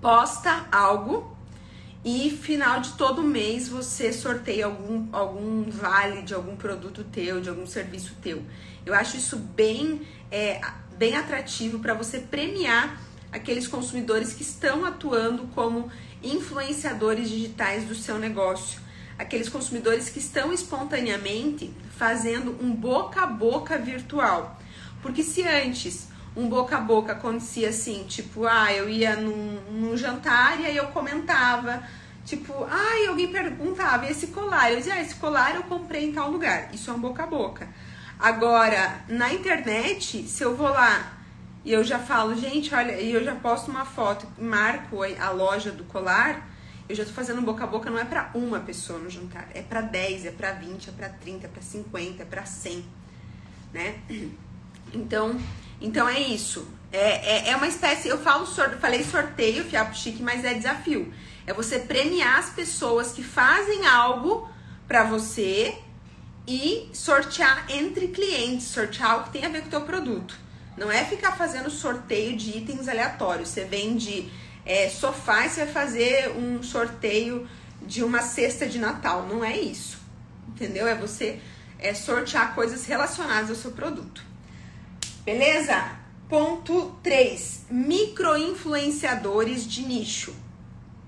posta 0.00 0.66
algo 0.72 1.36
e 2.04 2.30
final 2.30 2.80
de 2.80 2.92
todo 2.92 3.22
mês 3.22 3.68
você 3.68 4.12
sorteia 4.12 4.66
algum, 4.66 5.08
algum 5.12 5.64
vale 5.70 6.22
de 6.22 6.34
algum 6.34 6.56
produto 6.56 7.04
teu, 7.04 7.40
de 7.40 7.48
algum 7.48 7.66
serviço 7.66 8.14
teu. 8.22 8.42
Eu 8.86 8.94
acho 8.94 9.16
isso 9.16 9.36
bem, 9.36 10.02
é, 10.30 10.60
bem 10.96 11.16
atrativo 11.16 11.78
para 11.78 11.94
você 11.94 12.18
premiar 12.18 13.00
aqueles 13.30 13.68
consumidores 13.68 14.32
que 14.32 14.42
estão 14.42 14.84
atuando 14.84 15.46
como 15.54 15.90
influenciadores 16.22 17.28
digitais 17.28 17.84
do 17.84 17.94
seu 17.94 18.18
negócio 18.18 18.80
aqueles 19.20 19.50
consumidores 19.50 20.08
que 20.08 20.18
estão 20.18 20.50
espontaneamente 20.50 21.70
fazendo 21.94 22.56
um 22.58 22.74
boca 22.74 23.20
a 23.20 23.26
boca 23.26 23.76
virtual. 23.76 24.58
Porque 25.02 25.22
se 25.22 25.42
antes 25.42 26.08
um 26.36 26.48
boca 26.48 26.76
a 26.76 26.80
boca 26.80 27.12
acontecia 27.12 27.70
assim, 27.70 28.04
tipo, 28.04 28.46
ah, 28.46 28.72
eu 28.72 28.88
ia 28.88 29.16
num, 29.16 29.60
num 29.70 29.96
jantar 29.96 30.60
e 30.60 30.66
aí 30.66 30.76
eu 30.76 30.86
comentava, 30.88 31.82
tipo, 32.24 32.52
ah, 32.64 33.08
alguém 33.08 33.28
perguntava, 33.28 34.08
esse 34.10 34.28
colar? 34.28 34.70
Eu 34.70 34.78
dizia, 34.78 34.94
ah, 34.94 35.00
esse 35.00 35.16
colar 35.16 35.56
eu 35.56 35.64
comprei 35.64 36.04
em 36.04 36.12
tal 36.12 36.30
lugar. 36.30 36.72
Isso 36.72 36.90
é 36.90 36.94
um 36.94 37.00
boca 37.00 37.24
a 37.24 37.26
boca. 37.26 37.68
Agora, 38.18 39.02
na 39.08 39.32
internet, 39.32 40.28
se 40.28 40.42
eu 40.42 40.54
vou 40.54 40.68
lá 40.68 41.20
e 41.64 41.72
eu 41.72 41.82
já 41.82 41.98
falo, 41.98 42.34
gente, 42.36 42.74
olha, 42.74 42.92
e 42.92 43.12
eu 43.12 43.24
já 43.24 43.34
posto 43.34 43.70
uma 43.70 43.84
foto, 43.84 44.26
marco 44.38 45.02
a 45.02 45.30
loja 45.30 45.70
do 45.70 45.84
colar, 45.84 46.48
eu 46.88 46.94
já 46.94 47.04
tô 47.04 47.12
fazendo 47.12 47.40
boca 47.42 47.64
a 47.64 47.66
boca, 47.66 47.90
não 47.90 47.98
é 47.98 48.04
para 48.04 48.30
uma 48.34 48.60
pessoa 48.60 48.98
no 48.98 49.08
jantar, 49.08 49.48
é 49.54 49.62
para 49.62 49.80
10, 49.80 50.26
é 50.26 50.30
para 50.30 50.52
20, 50.52 50.88
é 50.88 50.92
para 50.92 51.08
30, 51.08 51.46
é 51.46 51.48
para 51.48 51.62
50, 51.62 52.22
é 52.22 52.26
para 52.26 52.44
100, 52.44 52.84
né? 53.72 54.00
Então, 54.92 55.38
então 55.80 56.08
é 56.08 56.20
isso. 56.20 56.66
É, 56.92 57.48
é, 57.48 57.50
é 57.50 57.56
uma 57.56 57.68
espécie, 57.68 58.08
eu 58.08 58.18
falo, 58.18 58.46
falei 58.46 59.04
sorteio, 59.04 59.64
fiapo 59.64 59.94
chique, 59.94 60.22
mas 60.22 60.44
é 60.44 60.54
desafio. 60.54 61.12
É 61.46 61.52
você 61.52 61.78
premiar 61.78 62.38
as 62.38 62.50
pessoas 62.50 63.12
que 63.12 63.22
fazem 63.22 63.86
algo 63.86 64.48
para 64.86 65.04
você 65.04 65.76
e 66.46 66.88
sortear 66.92 67.64
entre 67.70 68.08
clientes, 68.08 68.66
sortear 68.66 69.20
o 69.20 69.24
que 69.24 69.30
tem 69.30 69.44
a 69.44 69.48
ver 69.48 69.62
com 69.62 69.68
o 69.68 69.70
teu 69.70 69.80
produto. 69.82 70.36
Não 70.76 70.90
é 70.90 71.04
ficar 71.04 71.32
fazendo 71.32 71.70
sorteio 71.70 72.36
de 72.36 72.58
itens 72.58 72.88
aleatórios. 72.88 73.50
Você 73.50 73.64
vende 73.64 74.30
é, 74.64 74.88
sofá 74.88 75.46
e 75.46 75.50
você 75.50 75.64
vai 75.64 75.72
fazer 75.72 76.30
um 76.36 76.62
sorteio 76.62 77.48
de 77.82 78.02
uma 78.02 78.22
cesta 78.22 78.66
de 78.66 78.78
Natal. 78.78 79.26
Não 79.26 79.44
é 79.44 79.56
isso. 79.56 79.98
Entendeu? 80.48 80.86
É 80.86 80.94
você 80.94 81.40
é, 81.78 81.94
sortear 81.94 82.54
coisas 82.54 82.84
relacionadas 82.86 83.50
ao 83.50 83.56
seu 83.56 83.72
produto. 83.72 84.29
Beleza? 85.24 85.98
Ponto 86.28 86.98
3. 87.02 87.66
Microinfluenciadores 87.70 89.66
de 89.66 89.82
nicho. 89.82 90.34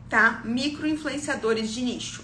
Tá? 0.09 0.42
Microinfluenciadores 0.45 1.73
de 1.73 1.81
nicho. 1.81 2.21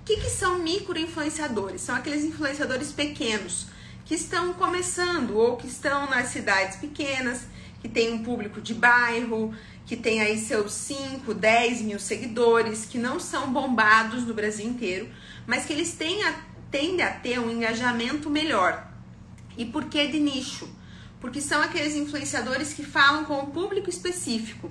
O 0.00 0.04
que, 0.04 0.18
que 0.18 0.30
são 0.30 0.60
microinfluenciadores? 0.60 1.80
São 1.80 1.96
aqueles 1.96 2.22
influenciadores 2.22 2.92
pequenos 2.92 3.66
que 4.04 4.14
estão 4.14 4.52
começando 4.52 5.36
ou 5.36 5.56
que 5.56 5.66
estão 5.66 6.08
nas 6.08 6.28
cidades 6.28 6.76
pequenas, 6.76 7.40
que 7.80 7.88
tem 7.88 8.12
um 8.12 8.22
público 8.22 8.60
de 8.60 8.72
bairro, 8.72 9.52
que 9.84 9.96
tem 9.96 10.20
aí 10.20 10.38
seus 10.38 10.72
5, 10.72 11.34
10 11.34 11.82
mil 11.82 11.98
seguidores, 11.98 12.86
que 12.86 12.98
não 12.98 13.18
são 13.18 13.52
bombados 13.52 14.24
no 14.24 14.32
Brasil 14.32 14.64
inteiro, 14.64 15.08
mas 15.44 15.64
que 15.64 15.72
eles 15.72 15.92
têm 15.94 16.22
a, 16.22 16.34
tendem 16.70 17.04
a 17.04 17.10
ter 17.10 17.40
um 17.40 17.50
engajamento 17.50 18.30
melhor. 18.30 18.88
E 19.58 19.64
por 19.64 19.86
que 19.86 20.06
de 20.06 20.20
nicho? 20.20 20.68
Porque 21.20 21.40
são 21.40 21.62
aqueles 21.62 21.94
influenciadores 21.94 22.72
que 22.72 22.84
falam 22.84 23.24
com 23.24 23.38
o 23.38 23.46
público 23.48 23.88
específico. 23.88 24.70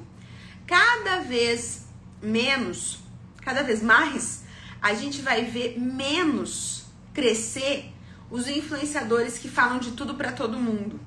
Cada 0.66 1.22
vez 1.22 1.86
menos, 2.22 3.00
cada 3.42 3.64
vez 3.64 3.82
mais, 3.82 4.44
a 4.82 4.94
gente 4.94 5.22
vai 5.22 5.46
ver 5.46 5.80
menos 5.80 6.86
crescer 7.14 7.92
os 8.30 8.48
influenciadores 8.48 9.38
que 9.38 9.48
falam 9.48 9.80
de 9.80 9.92
tudo 9.92 10.16
para 10.16 10.32
todo 10.32 10.58
mundo. 10.58 11.00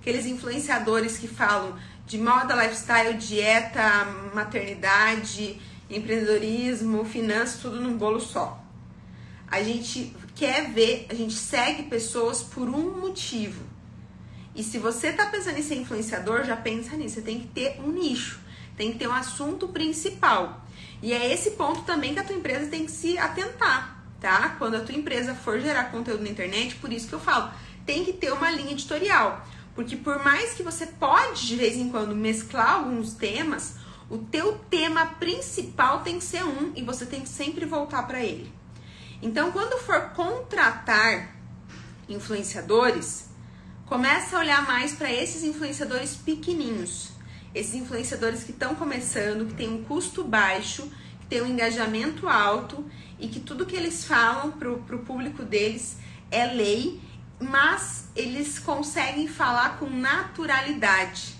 Aqueles 0.00 0.26
influenciadores 0.26 1.18
que 1.18 1.28
falam 1.28 1.76
de 2.06 2.18
moda, 2.18 2.54
lifestyle, 2.54 3.16
dieta, 3.16 4.04
maternidade, 4.32 5.60
empreendedorismo, 5.90 7.04
finanças, 7.04 7.60
tudo 7.60 7.80
num 7.80 7.96
bolo 7.96 8.20
só. 8.20 8.64
A 9.48 9.62
gente 9.62 10.14
quer 10.34 10.70
ver, 10.72 11.06
a 11.08 11.14
gente 11.14 11.34
segue 11.34 11.84
pessoas 11.84 12.42
por 12.42 12.68
um 12.68 13.00
motivo. 13.00 13.64
E 14.56 14.64
se 14.64 14.78
você 14.78 15.12
tá 15.12 15.26
pensando 15.26 15.58
em 15.58 15.62
ser 15.62 15.74
influenciador, 15.74 16.42
já 16.42 16.56
pensa 16.56 16.96
nisso. 16.96 17.16
Você 17.16 17.20
tem 17.20 17.38
que 17.38 17.46
ter 17.48 17.78
um 17.78 17.92
nicho, 17.92 18.40
tem 18.74 18.90
que 18.90 18.98
ter 18.98 19.06
um 19.06 19.12
assunto 19.12 19.68
principal. 19.68 20.64
E 21.02 21.12
é 21.12 21.30
esse 21.30 21.50
ponto 21.52 21.82
também 21.82 22.14
que 22.14 22.20
a 22.20 22.24
tua 22.24 22.34
empresa 22.34 22.70
tem 22.70 22.86
que 22.86 22.90
se 22.90 23.18
atentar, 23.18 24.02
tá? 24.18 24.56
Quando 24.58 24.76
a 24.76 24.80
tua 24.80 24.94
empresa 24.94 25.34
for 25.34 25.60
gerar 25.60 25.90
conteúdo 25.90 26.22
na 26.22 26.30
internet, 26.30 26.76
por 26.76 26.90
isso 26.90 27.06
que 27.06 27.12
eu 27.12 27.20
falo, 27.20 27.52
tem 27.84 28.02
que 28.02 28.14
ter 28.14 28.32
uma 28.32 28.50
linha 28.50 28.72
editorial. 28.72 29.46
Porque 29.74 29.94
por 29.94 30.24
mais 30.24 30.54
que 30.54 30.62
você 30.62 30.86
pode 30.86 31.46
de 31.46 31.54
vez 31.54 31.76
em 31.76 31.90
quando 31.90 32.16
mesclar 32.16 32.76
alguns 32.76 33.12
temas, 33.12 33.74
o 34.08 34.16
teu 34.16 34.54
tema 34.70 35.04
principal 35.04 36.00
tem 36.00 36.18
que 36.18 36.24
ser 36.24 36.44
um 36.44 36.72
e 36.74 36.82
você 36.82 37.04
tem 37.04 37.20
que 37.20 37.28
sempre 37.28 37.66
voltar 37.66 38.06
para 38.06 38.24
ele. 38.24 38.50
Então, 39.20 39.52
quando 39.52 39.78
for 39.78 40.12
contratar 40.14 41.36
influenciadores, 42.08 43.26
começa 43.86 44.36
a 44.36 44.40
olhar 44.40 44.66
mais 44.66 44.92
para 44.92 45.10
esses 45.12 45.42
influenciadores 45.42 46.14
pequenininhos, 46.14 47.10
esses 47.54 47.74
influenciadores 47.74 48.44
que 48.44 48.50
estão 48.50 48.74
começando, 48.74 49.46
que 49.46 49.54
tem 49.54 49.68
um 49.68 49.82
custo 49.84 50.22
baixo, 50.22 50.90
que 51.20 51.26
tem 51.26 51.40
um 51.40 51.46
engajamento 51.46 52.28
alto 52.28 52.84
e 53.18 53.28
que 53.28 53.40
tudo 53.40 53.64
que 53.64 53.74
eles 53.74 54.04
falam 54.04 54.52
para 54.52 54.68
o 54.70 54.98
público 55.04 55.42
deles 55.42 55.96
é 56.30 56.46
lei 56.46 57.00
mas 57.38 58.08
eles 58.16 58.58
conseguem 58.58 59.28
falar 59.28 59.78
com 59.78 59.88
naturalidade. 59.88 61.34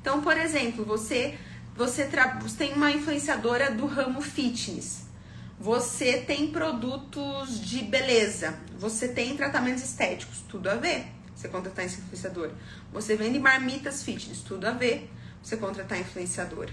Então, 0.00 0.20
por 0.20 0.36
exemplo, 0.36 0.84
você 0.84 1.38
você, 1.76 2.08
você 2.40 2.56
tem 2.56 2.74
uma 2.74 2.90
influenciadora 2.90 3.70
do 3.70 3.86
ramo 3.86 4.20
fitness. 4.20 5.06
Você 5.60 6.18
tem 6.18 6.48
produtos 6.48 7.60
de 7.60 7.84
beleza, 7.84 8.58
você 8.76 9.06
tem 9.06 9.36
tratamentos 9.36 9.84
estéticos, 9.84 10.40
tudo 10.48 10.68
a 10.68 10.74
ver. 10.74 11.06
Você 11.38 11.46
contratar 11.46 11.84
influenciadora. 11.84 12.52
Você 12.92 13.14
vende 13.14 13.38
marmitas 13.38 14.02
fitness, 14.02 14.40
tudo 14.40 14.66
a 14.66 14.72
ver. 14.72 15.08
Você 15.40 15.56
contratar 15.56 15.96
influenciadora, 15.96 16.72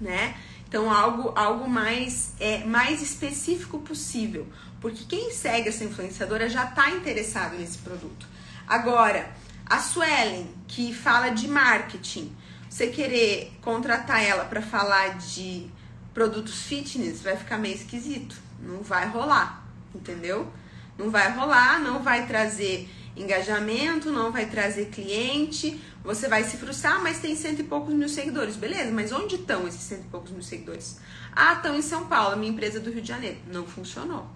né? 0.00 0.34
Então, 0.66 0.90
algo, 0.90 1.30
algo 1.36 1.68
mais, 1.68 2.32
é, 2.40 2.64
mais 2.64 3.02
específico 3.02 3.78
possível. 3.80 4.48
Porque 4.80 5.04
quem 5.04 5.30
segue 5.30 5.68
essa 5.68 5.84
influenciadora 5.84 6.48
já 6.48 6.64
está 6.64 6.90
interessado 6.90 7.58
nesse 7.58 7.76
produto. 7.78 8.26
Agora, 8.66 9.30
a 9.66 9.78
Suelen, 9.78 10.48
que 10.66 10.94
fala 10.94 11.28
de 11.28 11.46
marketing, 11.46 12.34
você 12.70 12.86
querer 12.86 13.58
contratar 13.60 14.24
ela 14.24 14.46
para 14.46 14.62
falar 14.62 15.18
de 15.18 15.68
produtos 16.14 16.62
fitness, 16.62 17.20
vai 17.20 17.36
ficar 17.36 17.58
meio 17.58 17.74
esquisito. 17.74 18.36
Não 18.58 18.82
vai 18.82 19.06
rolar, 19.06 19.68
entendeu? 19.94 20.50
Não 20.96 21.10
vai 21.10 21.30
rolar, 21.30 21.78
não 21.78 22.02
vai 22.02 22.26
trazer 22.26 22.88
engajamento, 23.16 24.10
não 24.10 24.30
vai 24.30 24.46
trazer 24.46 24.86
cliente, 24.86 25.80
você 26.04 26.28
vai 26.28 26.44
se 26.44 26.56
frustrar, 26.56 27.02
mas 27.02 27.18
tem 27.18 27.34
cento 27.34 27.60
e 27.60 27.64
poucos 27.64 27.94
mil 27.94 28.08
seguidores. 28.08 28.56
Beleza, 28.56 28.90
mas 28.92 29.10
onde 29.12 29.36
estão 29.36 29.66
esses 29.66 29.80
cento 29.80 30.04
e 30.06 30.08
poucos 30.08 30.30
mil 30.30 30.42
seguidores? 30.42 30.98
Ah, 31.34 31.54
estão 31.54 31.74
em 31.74 31.82
São 31.82 32.06
Paulo, 32.06 32.36
minha 32.36 32.52
empresa 32.52 32.78
do 32.78 32.90
Rio 32.90 33.02
de 33.02 33.08
Janeiro. 33.08 33.38
Não 33.50 33.66
funcionou. 33.66 34.26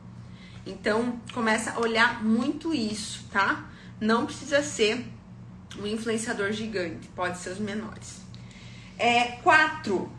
Então, 0.66 1.20
começa 1.32 1.72
a 1.72 1.78
olhar 1.78 2.24
muito 2.24 2.74
isso, 2.74 3.24
tá? 3.30 3.70
Não 4.00 4.26
precisa 4.26 4.62
ser 4.62 5.06
um 5.78 5.86
influenciador 5.86 6.52
gigante, 6.52 7.08
pode 7.08 7.38
ser 7.38 7.50
os 7.50 7.58
menores. 7.58 8.20
É, 8.98 9.38
quatro, 9.42 10.10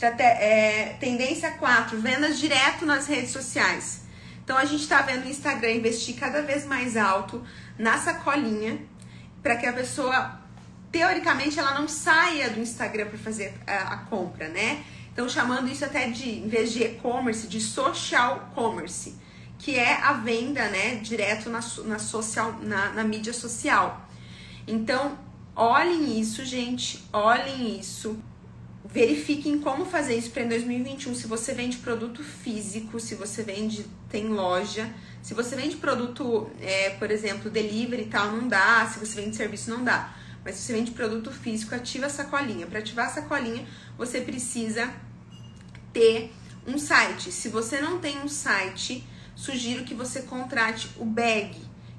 é, 0.00 0.96
tendência 1.00 1.50
4, 1.52 2.00
vendas 2.00 2.38
direto 2.38 2.86
nas 2.86 3.06
redes 3.06 3.30
sociais. 3.30 4.02
Então 4.44 4.56
a 4.56 4.64
gente 4.64 4.82
está 4.82 5.02
vendo 5.02 5.24
o 5.24 5.28
Instagram 5.28 5.72
investir 5.72 6.16
cada 6.16 6.42
vez 6.42 6.64
mais 6.66 6.96
alto 6.96 7.44
na 7.78 7.98
sacolinha 7.98 8.80
para 9.42 9.56
que 9.56 9.66
a 9.66 9.72
pessoa 9.72 10.40
teoricamente 10.90 11.58
ela 11.58 11.78
não 11.78 11.88
saia 11.88 12.50
do 12.50 12.60
Instagram 12.60 13.06
para 13.06 13.18
fazer 13.18 13.54
a, 13.66 13.94
a, 13.94 13.96
compra, 13.98 14.48
né? 14.48 14.84
Então 15.12 15.28
chamando 15.28 15.68
isso 15.70 15.84
até 15.84 16.10
de 16.10 16.28
em 16.28 16.48
vez 16.48 16.72
de 16.72 16.82
e-commerce, 16.84 17.46
de 17.46 17.60
social 17.60 18.50
commerce, 18.54 19.14
que 19.58 19.78
é 19.78 19.94
a 20.02 20.12
venda, 20.12 20.68
né, 20.68 20.96
direto 20.96 21.48
na, 21.48 21.60
na 21.84 21.98
social 21.98 22.58
na, 22.62 22.90
na 22.90 23.04
mídia 23.04 23.32
social. 23.32 24.08
Então, 24.66 25.18
olhem 25.56 26.20
isso, 26.20 26.44
gente, 26.44 27.02
olhem 27.12 27.78
isso 27.78 28.22
verifiquem 28.92 29.58
como 29.58 29.84
fazer 29.86 30.16
isso 30.16 30.30
para 30.30 30.42
em 30.42 30.48
2021. 30.48 31.14
Se 31.14 31.26
você 31.26 31.54
vende 31.54 31.78
produto 31.78 32.22
físico, 32.22 33.00
se 33.00 33.14
você 33.14 33.42
vende, 33.42 33.86
tem 34.08 34.28
loja. 34.28 34.92
Se 35.22 35.34
você 35.34 35.54
vende 35.54 35.76
produto, 35.76 36.50
é, 36.60 36.90
por 36.90 37.10
exemplo, 37.10 37.48
delivery 37.48 38.02
e 38.02 38.06
tal, 38.06 38.32
não 38.32 38.48
dá. 38.48 38.86
Se 38.92 38.98
você 38.98 39.20
vende 39.20 39.36
serviço, 39.36 39.70
não 39.70 39.84
dá. 39.84 40.12
Mas 40.44 40.56
se 40.56 40.62
você 40.62 40.72
vende 40.72 40.90
produto 40.90 41.30
físico, 41.30 41.74
ativa 41.74 42.06
a 42.06 42.10
sacolinha. 42.10 42.66
Para 42.66 42.80
ativar 42.80 43.06
a 43.06 43.10
sacolinha, 43.10 43.64
você 43.96 44.20
precisa 44.20 44.92
ter 45.92 46.32
um 46.66 46.76
site. 46.76 47.30
Se 47.30 47.48
você 47.48 47.80
não 47.80 48.00
tem 48.00 48.18
um 48.20 48.28
site, 48.28 49.06
sugiro 49.36 49.84
que 49.84 49.94
você 49.94 50.22
contrate 50.22 50.90
o 50.96 51.04
Bag, 51.04 51.56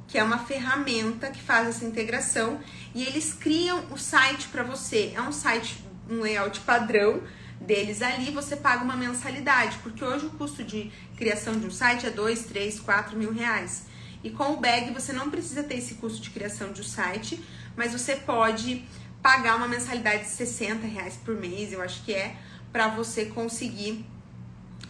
que 0.08 0.18
é 0.18 0.24
uma 0.24 0.40
ferramenta 0.40 1.32
que 1.32 1.42
faz 1.42 1.70
essa 1.70 1.86
integração 1.86 2.60
e 2.94 3.04
eles 3.04 3.34
criam 3.34 3.86
o 3.92 3.98
site 3.98 4.48
para 4.50 4.64
você. 4.64 5.14
É 5.16 5.22
um 5.22 5.32
site 5.32 5.84
um 6.10 6.20
layout 6.20 6.60
padrão 6.62 7.24
deles 7.66 8.02
ali, 8.02 8.32
você 8.32 8.56
paga 8.56 8.84
uma 8.84 8.96
mensalidade, 8.96 9.78
porque 9.82 10.04
hoje 10.04 10.26
o 10.26 10.30
custo 10.32 10.64
de 10.64 10.92
criação 11.18 11.60
de 11.60 11.66
um 11.66 11.72
site 11.72 12.06
é 12.06 12.10
2, 12.10 12.44
3, 12.46 12.80
4 12.80 13.18
mil 13.18 13.34
reais. 13.34 13.86
E 14.24 14.30
com 14.30 14.54
o 14.54 14.58
Bag 14.58 14.92
você 14.94 15.12
não 15.12 15.30
precisa 15.30 15.64
ter 15.64 15.76
esse 15.76 15.96
custo 15.96 16.22
de 16.22 16.30
criação 16.30 16.72
de 16.72 16.82
um 16.82 16.84
site, 16.84 17.44
mas 17.76 17.92
você 17.92 18.16
pode 18.16 18.86
pagar 19.22 19.56
uma 19.56 19.68
mensalidade 19.68 20.24
de 20.24 20.30
60 20.30 20.86
reais 20.86 21.18
por 21.24 21.36
mês, 21.36 21.72
eu 21.72 21.82
acho 21.82 22.04
que 22.04 22.14
é, 22.14 22.36
para 22.72 22.90
você 22.90 23.26
conseguir 23.26 24.06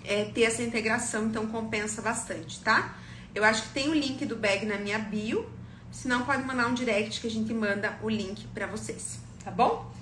é, 0.04 0.26
ter 0.26 0.44
essa 0.44 0.64
integração, 0.64 1.28
então 1.28 1.46
compensa 1.48 2.02
bastante, 2.02 2.60
tá? 2.62 2.98
Eu 3.34 3.44
acho 3.44 3.64
que 3.64 3.70
tem 3.70 3.90
o 3.90 3.94
link 3.94 4.26
do 4.26 4.36
Bag 4.36 4.66
na 4.66 4.78
minha 4.78 5.00
bio, 5.00 5.50
se 5.92 6.08
não 6.08 6.26
pode 6.26 6.44
mandar 6.44 6.68
um 6.68 6.74
direct 6.74 7.22
que 7.22 7.28
a 7.28 7.32
gente 7.32 7.54
manda 7.54 7.98
o 8.02 8.10
link 8.10 8.48
para 8.48 8.66
vocês, 8.66 9.20
tá 9.44 9.52
bom? 9.52 9.94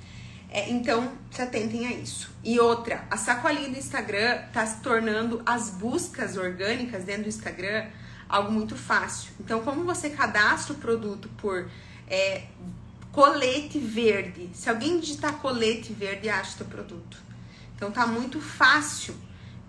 É, 0.54 0.70
então, 0.70 1.14
se 1.32 1.42
atentem 1.42 1.88
a 1.88 1.94
isso. 1.94 2.30
E 2.44 2.60
outra, 2.60 3.06
a 3.10 3.16
sacolinha 3.16 3.70
do 3.70 3.78
Instagram 3.78 4.42
está 4.48 4.66
se 4.66 4.82
tornando 4.82 5.42
as 5.46 5.70
buscas 5.70 6.36
orgânicas 6.36 7.06
dentro 7.06 7.24
do 7.24 7.30
Instagram 7.30 7.88
algo 8.28 8.52
muito 8.52 8.76
fácil. 8.76 9.32
Então, 9.40 9.62
como 9.62 9.86
você 9.86 10.10
cadastra 10.10 10.74
o 10.74 10.78
produto 10.78 11.30
por 11.38 11.70
é, 12.08 12.44
colete 13.12 13.80
verde, 13.80 14.50
se 14.54 14.70
alguém 14.70 15.00
digitar 15.00 15.38
colete 15.40 15.94
verde, 15.94 16.30
acha 16.30 16.52
o 16.52 16.58
seu 16.58 16.66
produto. 16.66 17.18
Então, 17.76 17.90
tá 17.90 18.06
muito 18.06 18.42
fácil 18.42 19.16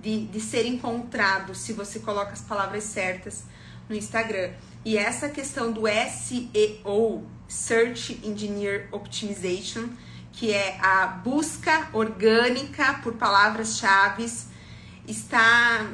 de, 0.01 0.27
de 0.27 0.41
ser 0.41 0.67
encontrado 0.67 1.55
se 1.55 1.73
você 1.73 2.01
coloca 2.01 2.33
as 2.33 2.41
palavras 2.41 2.85
certas 2.85 3.45
no 3.89 3.95
Instagram. 3.95 4.51
E 4.85 4.99
essa 4.99 5.29
questão 5.29 5.73
do 5.73 5.83
SEO, 5.87 7.25
Search 7.47 8.21
Engineer 8.25 8.89
Optimization, 8.91 9.89
que 10.33 10.53
é 10.53 10.79
a 10.81 11.07
busca 11.07 11.89
orgânica 11.93 12.95
por 13.03 13.15
palavras-chave, 13.15 14.27
está 15.07 15.87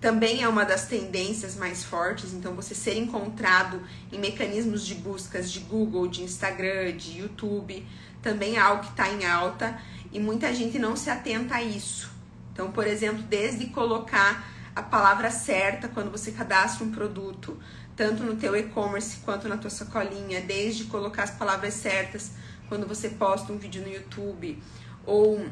também 0.00 0.42
é 0.42 0.48
uma 0.48 0.64
das 0.64 0.86
tendências 0.86 1.54
mais 1.54 1.84
fortes, 1.84 2.32
então 2.32 2.54
você 2.54 2.74
ser 2.74 2.96
encontrado 2.96 3.80
em 4.10 4.18
mecanismos 4.18 4.84
de 4.84 4.96
buscas 4.96 5.48
de 5.48 5.60
Google, 5.60 6.08
de 6.08 6.24
Instagram, 6.24 6.96
de 6.96 7.20
YouTube, 7.20 7.86
também 8.20 8.56
é 8.56 8.58
algo 8.58 8.82
que 8.82 8.90
está 8.90 9.08
em 9.08 9.24
alta 9.24 9.78
e 10.10 10.18
muita 10.18 10.52
gente 10.52 10.76
não 10.76 10.96
se 10.96 11.08
atenta 11.08 11.54
a 11.54 11.62
isso. 11.62 12.10
Então, 12.52 12.72
por 12.72 12.84
exemplo, 12.84 13.22
desde 13.22 13.66
colocar 13.66 14.44
a 14.74 14.82
palavra 14.82 15.30
certa 15.30 15.86
quando 15.86 16.10
você 16.10 16.32
cadastra 16.32 16.84
um 16.84 16.90
produto, 16.90 17.56
tanto 17.94 18.24
no 18.24 18.34
teu 18.34 18.56
e-commerce 18.56 19.18
quanto 19.24 19.48
na 19.48 19.56
tua 19.56 19.70
sacolinha, 19.70 20.40
desde 20.40 20.84
colocar 20.84 21.22
as 21.22 21.30
palavras 21.30 21.74
certas 21.74 22.32
quando 22.72 22.86
você 22.86 23.10
posta 23.10 23.52
um 23.52 23.58
vídeo 23.58 23.82
no 23.82 23.92
YouTube 23.92 24.58
ou 25.04 25.44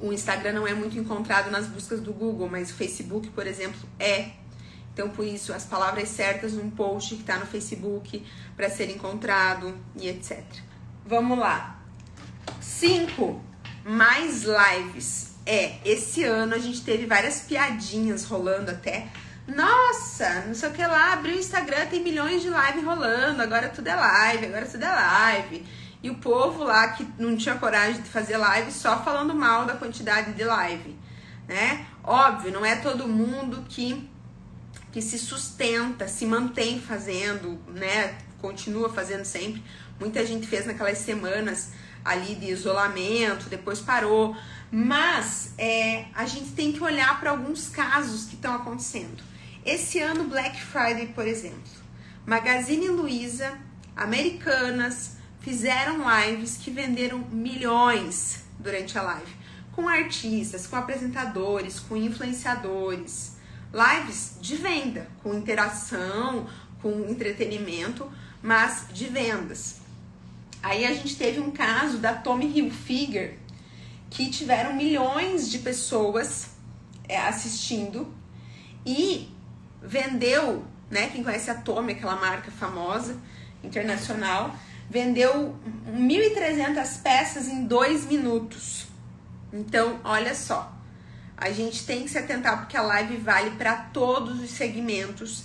o 0.00 0.10
Instagram 0.10 0.54
não 0.54 0.66
é 0.66 0.72
muito 0.72 0.98
encontrado 0.98 1.50
nas 1.50 1.66
buscas 1.66 2.00
do 2.00 2.14
Google, 2.14 2.48
mas 2.48 2.70
o 2.70 2.74
Facebook, 2.76 3.28
por 3.28 3.46
exemplo, 3.46 3.78
é. 3.98 4.30
Então, 4.94 5.10
por 5.10 5.26
isso, 5.26 5.52
as 5.52 5.66
palavras 5.66 6.08
certas 6.08 6.54
num 6.54 6.70
post 6.70 7.14
que 7.14 7.20
está 7.20 7.36
no 7.36 7.44
Facebook 7.44 8.24
para 8.56 8.70
ser 8.70 8.88
encontrado 8.88 9.76
e 9.94 10.08
etc. 10.08 10.42
Vamos 11.04 11.38
lá. 11.38 11.78
5. 12.58 13.38
Mais 13.84 14.44
lives. 14.44 15.34
É, 15.44 15.76
esse 15.84 16.24
ano 16.24 16.54
a 16.54 16.58
gente 16.58 16.80
teve 16.82 17.04
várias 17.04 17.42
piadinhas 17.42 18.24
rolando 18.24 18.70
até. 18.70 19.08
Nossa, 19.46 20.44
não 20.46 20.54
sei 20.54 20.70
o 20.70 20.72
que 20.72 20.86
lá, 20.86 21.12
abriu 21.12 21.36
o 21.36 21.38
Instagram, 21.38 21.84
tem 21.84 22.02
milhões 22.02 22.40
de 22.40 22.48
lives 22.48 22.82
rolando, 22.82 23.42
agora 23.42 23.68
tudo 23.68 23.88
é 23.88 23.94
live, 23.94 24.46
agora 24.46 24.64
tudo 24.64 24.84
é 24.84 24.90
live. 24.90 25.66
E 26.02 26.10
o 26.10 26.16
povo 26.16 26.64
lá 26.64 26.88
que 26.88 27.06
não 27.18 27.36
tinha 27.36 27.56
coragem 27.56 28.00
de 28.00 28.08
fazer 28.08 28.36
live 28.36 28.72
só 28.72 29.02
falando 29.02 29.34
mal 29.34 29.66
da 29.66 29.74
quantidade 29.74 30.32
de 30.32 30.44
live, 30.44 30.96
né? 31.46 31.86
Óbvio, 32.02 32.52
não 32.52 32.64
é 32.64 32.76
todo 32.76 33.06
mundo 33.06 33.64
que 33.68 34.08
que 34.92 35.00
se 35.00 35.18
sustenta, 35.18 36.08
se 36.08 36.26
mantém 36.26 36.80
fazendo, 36.80 37.60
né? 37.68 38.18
Continua 38.40 38.88
fazendo 38.88 39.24
sempre. 39.24 39.62
Muita 40.00 40.26
gente 40.26 40.46
fez 40.46 40.66
naquelas 40.66 40.98
semanas 40.98 41.70
ali 42.04 42.34
de 42.34 42.46
isolamento, 42.46 43.48
depois 43.48 43.80
parou. 43.80 44.36
Mas 44.70 45.52
é, 45.58 46.06
a 46.14 46.24
gente 46.26 46.52
tem 46.52 46.72
que 46.72 46.82
olhar 46.82 47.20
para 47.20 47.30
alguns 47.30 47.68
casos 47.68 48.24
que 48.24 48.34
estão 48.34 48.54
acontecendo. 48.54 49.22
Esse 49.64 50.00
ano, 50.00 50.24
Black 50.24 50.60
Friday, 50.60 51.06
por 51.08 51.26
exemplo, 51.26 51.60
Magazine 52.26 52.88
Luiza, 52.88 53.58
Americanas, 53.96 55.16
fizeram 55.40 55.98
lives 56.08 56.56
que 56.56 56.70
venderam 56.70 57.18
milhões 57.30 58.44
durante 58.58 58.98
a 58.98 59.02
live, 59.02 59.32
com 59.72 59.88
artistas, 59.88 60.66
com 60.66 60.76
apresentadores, 60.76 61.80
com 61.80 61.96
influenciadores. 61.96 63.36
Lives 63.72 64.36
de 64.40 64.56
venda, 64.56 65.08
com 65.22 65.32
interação, 65.32 66.46
com 66.82 67.06
entretenimento, 67.08 68.10
mas 68.42 68.86
de 68.92 69.06
vendas. 69.06 69.80
Aí 70.62 70.84
a 70.84 70.92
gente 70.92 71.16
teve 71.16 71.40
um 71.40 71.50
caso 71.50 71.98
da 71.98 72.14
Tommy 72.14 72.46
Hilfiger, 72.46 73.38
que 74.10 74.28
tiveram 74.28 74.74
milhões 74.74 75.48
de 75.50 75.60
pessoas 75.60 76.50
é, 77.08 77.16
assistindo 77.16 78.12
e 78.84 79.30
vendeu, 79.80 80.64
né? 80.90 81.08
Quem 81.08 81.22
conhece 81.22 81.50
a 81.50 81.54
Tommy, 81.54 81.92
aquela 81.92 82.16
marca 82.16 82.50
famosa 82.50 83.16
internacional, 83.62 84.54
vendeu 84.90 85.54
1.300 85.88 87.00
peças 87.00 87.46
em 87.46 87.64
dois 87.64 88.04
minutos. 88.06 88.88
Então, 89.52 90.00
olha 90.02 90.34
só, 90.34 90.76
a 91.36 91.52
gente 91.52 91.86
tem 91.86 92.02
que 92.02 92.10
se 92.10 92.18
atentar 92.18 92.58
porque 92.58 92.76
a 92.76 92.82
live 92.82 93.16
vale 93.18 93.52
para 93.52 93.76
todos 93.76 94.40
os 94.40 94.50
segmentos 94.50 95.44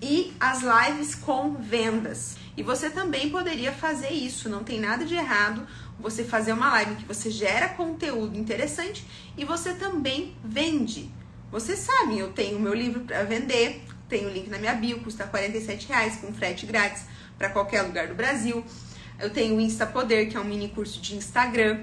e 0.00 0.34
as 0.38 0.60
lives 0.60 1.14
com 1.14 1.54
vendas. 1.54 2.36
E 2.54 2.62
você 2.62 2.90
também 2.90 3.30
poderia 3.30 3.72
fazer 3.72 4.10
isso, 4.10 4.50
não 4.50 4.62
tem 4.62 4.78
nada 4.78 5.06
de 5.06 5.14
errado 5.14 5.66
você 5.98 6.22
fazer 6.22 6.52
uma 6.52 6.70
live 6.72 6.96
que 6.96 7.04
você 7.04 7.30
gera 7.30 7.68
conteúdo 7.70 8.36
interessante 8.36 9.06
e 9.38 9.44
você 9.44 9.72
também 9.72 10.36
vende. 10.44 11.10
Vocês 11.50 11.78
sabem, 11.78 12.18
eu 12.18 12.32
tenho 12.32 12.60
meu 12.60 12.74
livro 12.74 13.00
para 13.02 13.22
vender, 13.24 13.84
tenho 14.08 14.28
o 14.28 14.32
link 14.32 14.50
na 14.50 14.58
minha 14.58 14.74
bio, 14.74 15.00
custa 15.00 15.24
47 15.24 15.88
reais 15.88 16.16
com 16.16 16.32
frete 16.32 16.66
grátis 16.66 17.04
para 17.42 17.50
qualquer 17.50 17.82
lugar 17.82 18.06
do 18.06 18.14
Brasil. 18.14 18.64
Eu 19.18 19.28
tenho 19.28 19.56
o 19.56 19.60
Insta 19.60 19.84
Poder, 19.84 20.28
que 20.28 20.36
é 20.36 20.40
um 20.40 20.44
mini 20.44 20.68
curso 20.68 21.00
de 21.00 21.16
Instagram, 21.16 21.82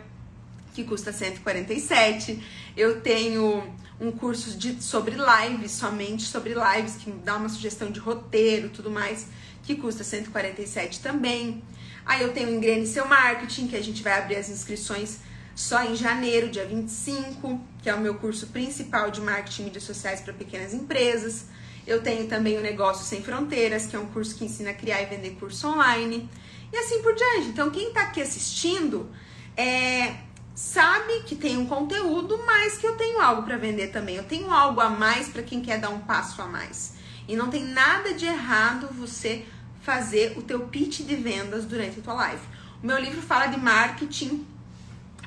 que 0.74 0.86
custa 0.86 1.12
147. 1.12 2.42
Eu 2.78 3.02
tenho 3.02 3.62
um 4.00 4.10
curso 4.10 4.58
de, 4.58 4.82
sobre 4.82 5.16
lives, 5.16 5.74
somente 5.74 6.24
sobre 6.24 6.54
lives, 6.54 6.96
que 6.96 7.12
dá 7.12 7.36
uma 7.36 7.50
sugestão 7.50 7.92
de 7.92 8.00
roteiro 8.00 8.70
tudo 8.70 8.90
mais, 8.90 9.28
que 9.64 9.76
custa 9.76 10.02
147 10.02 11.02
também. 11.02 11.62
Aí 12.06 12.22
eu 12.22 12.32
tenho 12.32 12.48
o 12.48 12.52
Engrene 12.56 12.88
Seu 12.88 13.06
Marketing, 13.06 13.68
que 13.68 13.76
a 13.76 13.84
gente 13.84 14.02
vai 14.02 14.18
abrir 14.18 14.38
as 14.38 14.48
inscrições 14.48 15.18
só 15.54 15.84
em 15.84 15.94
janeiro, 15.94 16.48
dia 16.48 16.66
25, 16.66 17.60
que 17.84 17.90
é 17.90 17.94
o 17.94 18.00
meu 18.00 18.16
curso 18.16 18.48
principal 18.48 19.12
de 19.12 19.20
marketing 19.20 19.64
e 19.64 19.66
mídias 19.66 19.84
sociais 19.84 20.22
para 20.22 20.32
pequenas 20.32 20.74
empresas. 20.74 21.48
Eu 21.90 22.04
tenho 22.04 22.28
também 22.28 22.56
o 22.56 22.62
Negócio 22.62 23.04
Sem 23.04 23.24
Fronteiras, 23.24 23.88
que 23.88 23.96
é 23.96 24.00
um 24.00 24.06
curso 24.06 24.36
que 24.36 24.46
ensina 24.46 24.70
a 24.70 24.74
criar 24.76 25.02
e 25.02 25.08
vender 25.08 25.32
curso 25.40 25.68
online. 25.68 26.30
E 26.72 26.78
assim 26.78 27.02
por 27.02 27.16
diante. 27.16 27.48
Então, 27.48 27.72
quem 27.72 27.88
está 27.88 28.04
aqui 28.04 28.22
assistindo, 28.22 29.10
é, 29.58 30.18
sabe 30.54 31.24
que 31.26 31.36
tem 31.36 31.58
um 31.58 31.66
conteúdo, 31.66 32.40
mas 32.46 32.78
que 32.78 32.86
eu 32.86 32.96
tenho 32.96 33.20
algo 33.20 33.42
para 33.42 33.58
vender 33.58 33.88
também. 33.88 34.18
Eu 34.18 34.24
tenho 34.24 34.52
algo 34.52 34.80
a 34.80 34.88
mais 34.88 35.30
para 35.30 35.42
quem 35.42 35.62
quer 35.62 35.80
dar 35.80 35.90
um 35.90 36.02
passo 36.02 36.40
a 36.44 36.46
mais. 36.46 36.94
E 37.28 37.36
não 37.36 37.50
tem 37.50 37.66
nada 37.66 38.14
de 38.14 38.28
errado 38.28 38.88
você 38.92 39.44
fazer 39.82 40.38
o 40.38 40.44
teu 40.44 40.60
pitch 40.68 41.00
de 41.00 41.16
vendas 41.16 41.66
durante 41.66 42.00
a 42.00 42.04
tua 42.04 42.14
live. 42.14 42.44
O 42.84 42.86
meu 42.86 43.00
livro 43.00 43.20
fala 43.20 43.48
de 43.48 43.60
marketing 43.60 44.46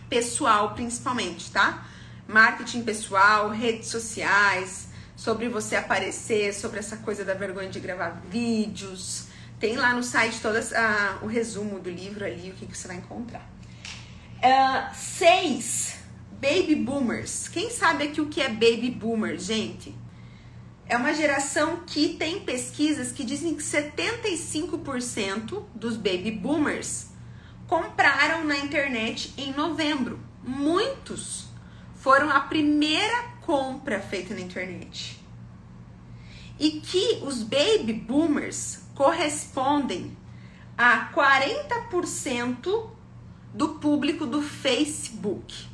pessoal 0.09 0.75
principalmente, 0.75 1.51
tá? 1.51 1.85
Marketing 2.29 2.85
pessoal, 2.85 3.49
redes 3.49 3.89
sociais, 3.89 4.92
sobre 5.23 5.49
você 5.49 5.77
aparecer, 5.77 6.53
sobre 6.53 6.81
essa 6.81 6.97
coisa 6.97 7.25
da 7.25 7.33
vergonha 7.33 7.69
de 7.69 7.79
gravar 7.79 8.21
vídeos. 8.29 9.27
Tem 9.61 9.77
lá 9.77 9.95
no 9.95 10.03
site 10.03 10.41
todo 10.41 10.59
ah, 10.75 11.19
o 11.23 11.27
resumo 11.27 11.79
do 11.79 11.89
livro 11.89 12.25
ali, 12.25 12.51
o 12.51 12.55
que, 12.55 12.67
que 12.67 12.77
você 12.77 12.89
vai 12.89 12.97
encontrar. 12.97 13.49
Uh, 14.39 14.93
seis, 14.93 15.95
baby 16.41 16.75
boomers. 16.75 17.47
Quem 17.47 17.71
sabe 17.71 18.09
aqui 18.09 18.21
o 18.21 18.27
que 18.27 18.41
é 18.41 18.49
baby 18.49 18.91
boomer, 18.91 19.39
gente? 19.39 19.95
É 20.89 20.97
uma 20.97 21.15
geração 21.15 21.85
que 21.87 22.15
tem 22.15 22.41
pesquisas 22.41 23.13
que 23.13 23.23
dizem 23.23 23.55
que 23.55 23.63
75% 23.63 25.63
dos 25.73 25.97
baby 25.97 26.33
boomers 26.33 27.11
compraram 27.69 28.43
na 28.43 28.59
internet 28.59 29.33
em 29.37 29.53
novembro. 29.53 30.19
Muitos 30.43 31.47
foram 31.95 32.29
a 32.29 32.41
primeira 32.41 33.32
compra 33.53 34.01
feita 34.01 34.33
na 34.33 34.41
internet. 34.41 35.23
E 36.59 36.81
que 36.81 37.21
os 37.23 37.43
baby 37.43 37.93
boomers 37.93 38.81
correspondem 38.95 40.17
a 40.79 41.13
40% 41.13 42.89
do 43.53 43.69
público 43.75 44.25
do 44.25 44.41
Facebook. 44.41 45.67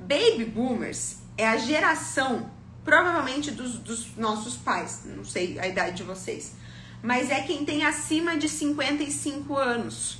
Baby 0.00 0.46
boomers 0.46 1.18
é 1.38 1.46
a 1.46 1.56
geração, 1.58 2.50
provavelmente 2.84 3.52
dos, 3.52 3.78
dos 3.78 4.16
nossos 4.16 4.56
pais, 4.56 5.02
não 5.04 5.24
sei 5.24 5.56
a 5.60 5.68
idade 5.68 5.98
de 5.98 6.02
vocês, 6.02 6.56
mas 7.00 7.30
é 7.30 7.40
quem 7.42 7.64
tem 7.64 7.84
acima 7.84 8.36
de 8.36 8.48
55 8.48 9.56
anos. 9.56 10.18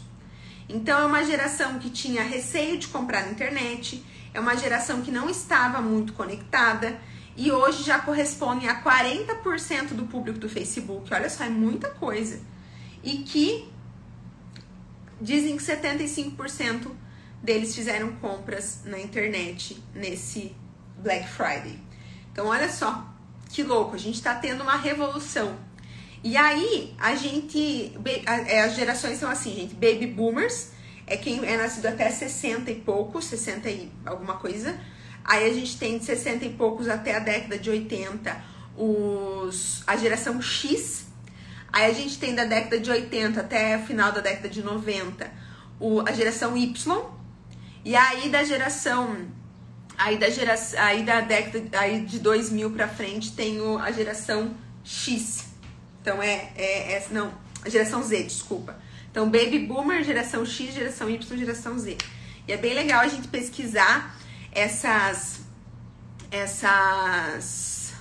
Então 0.68 1.00
é 1.00 1.04
uma 1.04 1.24
geração 1.24 1.80
que 1.80 1.90
tinha 1.90 2.22
receio 2.22 2.78
de 2.78 2.86
comprar 2.86 3.24
na 3.24 3.32
internet, 3.32 4.04
é 4.34 4.40
uma 4.40 4.56
geração 4.56 5.00
que 5.00 5.12
não 5.12 5.30
estava 5.30 5.80
muito 5.80 6.12
conectada 6.12 7.00
e 7.36 7.50
hoje 7.52 7.84
já 7.84 8.00
corresponde 8.00 8.68
a 8.68 8.82
40% 8.82 9.94
do 9.94 10.06
público 10.06 10.38
do 10.40 10.48
Facebook. 10.48 11.14
Olha 11.14 11.30
só, 11.30 11.44
é 11.44 11.48
muita 11.48 11.88
coisa. 11.90 12.40
E 13.02 13.18
que 13.18 13.72
dizem 15.20 15.56
que 15.56 15.62
75% 15.62 16.90
deles 17.40 17.74
fizeram 17.74 18.12
compras 18.16 18.82
na 18.84 18.98
internet 18.98 19.82
nesse 19.94 20.54
Black 20.98 21.28
Friday. 21.28 21.78
Então, 22.32 22.48
olha 22.48 22.68
só 22.68 23.14
que 23.50 23.62
louco, 23.62 23.94
a 23.94 23.98
gente 23.98 24.16
está 24.16 24.34
tendo 24.34 24.62
uma 24.62 24.76
revolução. 24.76 25.56
E 26.24 26.36
aí, 26.36 26.94
a 26.98 27.14
gente. 27.14 27.92
É, 28.26 28.62
as 28.62 28.74
gerações 28.74 29.18
são 29.18 29.30
assim, 29.30 29.54
gente: 29.54 29.74
baby 29.74 30.06
boomers 30.06 30.70
é 31.06 31.16
quem 31.16 31.44
é 31.44 31.56
nascido 31.56 31.86
até 31.86 32.10
60 32.10 32.70
e 32.70 32.76
poucos, 32.76 33.26
60 33.26 33.70
e 33.70 33.92
alguma 34.04 34.34
coisa. 34.34 34.78
Aí 35.24 35.48
a 35.48 35.52
gente 35.54 35.78
tem 35.78 35.98
de 35.98 36.04
60 36.04 36.44
e 36.44 36.50
poucos 36.50 36.88
até 36.88 37.16
a 37.16 37.18
década 37.18 37.58
de 37.58 37.70
80 37.70 38.54
os, 38.76 39.82
a 39.86 39.96
geração 39.96 40.42
X, 40.42 41.04
Aí 41.74 41.90
a 41.90 41.92
gente 41.92 42.20
tem 42.20 42.36
da 42.36 42.44
década 42.44 42.78
de 42.78 42.88
80 42.88 43.40
até 43.40 43.76
o 43.76 43.80
final 43.80 44.12
da 44.12 44.20
década 44.20 44.48
de 44.48 44.62
90 44.62 45.28
o, 45.80 46.02
a 46.02 46.12
geração 46.12 46.56
Y. 46.56 47.04
E 47.84 47.96
aí 47.96 48.28
da 48.28 48.44
geração 48.44 49.26
aí 49.98 50.16
da 50.16 50.30
geração 50.30 50.80
aí 50.80 51.02
da 51.02 51.20
década 51.20 51.80
aí 51.80 52.04
de 52.04 52.20
2000 52.20 52.70
para 52.70 52.86
frente 52.86 53.32
tem 53.32 53.60
o, 53.60 53.76
a 53.76 53.90
geração 53.90 54.54
X. 54.84 55.46
Então 56.00 56.22
é, 56.22 56.52
é, 56.54 56.92
é 56.92 57.06
não, 57.10 57.34
a 57.64 57.68
geração 57.68 58.04
Z, 58.04 58.22
desculpa. 58.22 58.78
Então 59.14 59.30
baby 59.30 59.60
boomer, 59.60 60.02
geração 60.02 60.44
X, 60.44 60.74
geração 60.74 61.08
Y, 61.08 61.38
geração 61.38 61.78
Z. 61.78 61.96
E 62.48 62.52
é 62.52 62.56
bem 62.56 62.74
legal 62.74 63.00
a 63.00 63.06
gente 63.06 63.28
pesquisar 63.28 64.18
essas 64.50 65.42
essas 66.32 67.94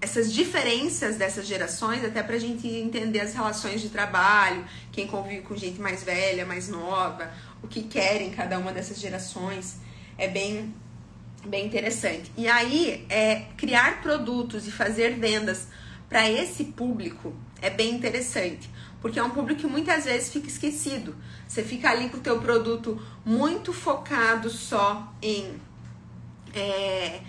essas 0.00 0.32
diferenças 0.32 1.16
dessas 1.16 1.46
gerações, 1.46 2.02
até 2.02 2.22
para 2.22 2.36
a 2.36 2.38
gente 2.38 2.66
entender 2.66 3.20
as 3.20 3.34
relações 3.34 3.82
de 3.82 3.90
trabalho, 3.90 4.64
quem 4.90 5.06
convive 5.06 5.42
com 5.42 5.54
gente 5.54 5.78
mais 5.82 6.02
velha, 6.02 6.46
mais 6.46 6.66
nova, 6.66 7.30
o 7.62 7.68
que 7.68 7.82
querem 7.82 8.30
cada 8.30 8.58
uma 8.58 8.72
dessas 8.72 8.98
gerações, 8.98 9.76
é 10.16 10.28
bem, 10.28 10.74
bem 11.44 11.66
interessante. 11.66 12.32
E 12.38 12.48
aí, 12.48 13.04
é, 13.10 13.42
criar 13.58 14.00
produtos 14.00 14.66
e 14.66 14.70
fazer 14.70 15.18
vendas 15.18 15.68
para 16.08 16.30
esse 16.30 16.64
público 16.64 17.34
é 17.60 17.68
bem 17.68 17.92
interessante, 17.94 18.70
porque 19.00 19.18
é 19.18 19.22
um 19.22 19.30
público 19.30 19.60
que 19.60 19.66
muitas 19.66 20.04
vezes 20.04 20.32
fica 20.32 20.48
esquecido. 20.48 21.14
Você 21.46 21.62
fica 21.62 21.90
ali 21.90 22.08
com 22.08 22.16
o 22.16 22.20
teu 22.20 22.40
produto 22.40 23.00
muito 23.24 23.72
focado 23.72 24.50
só 24.50 25.12
em 25.22 25.60
é, 26.54 27.20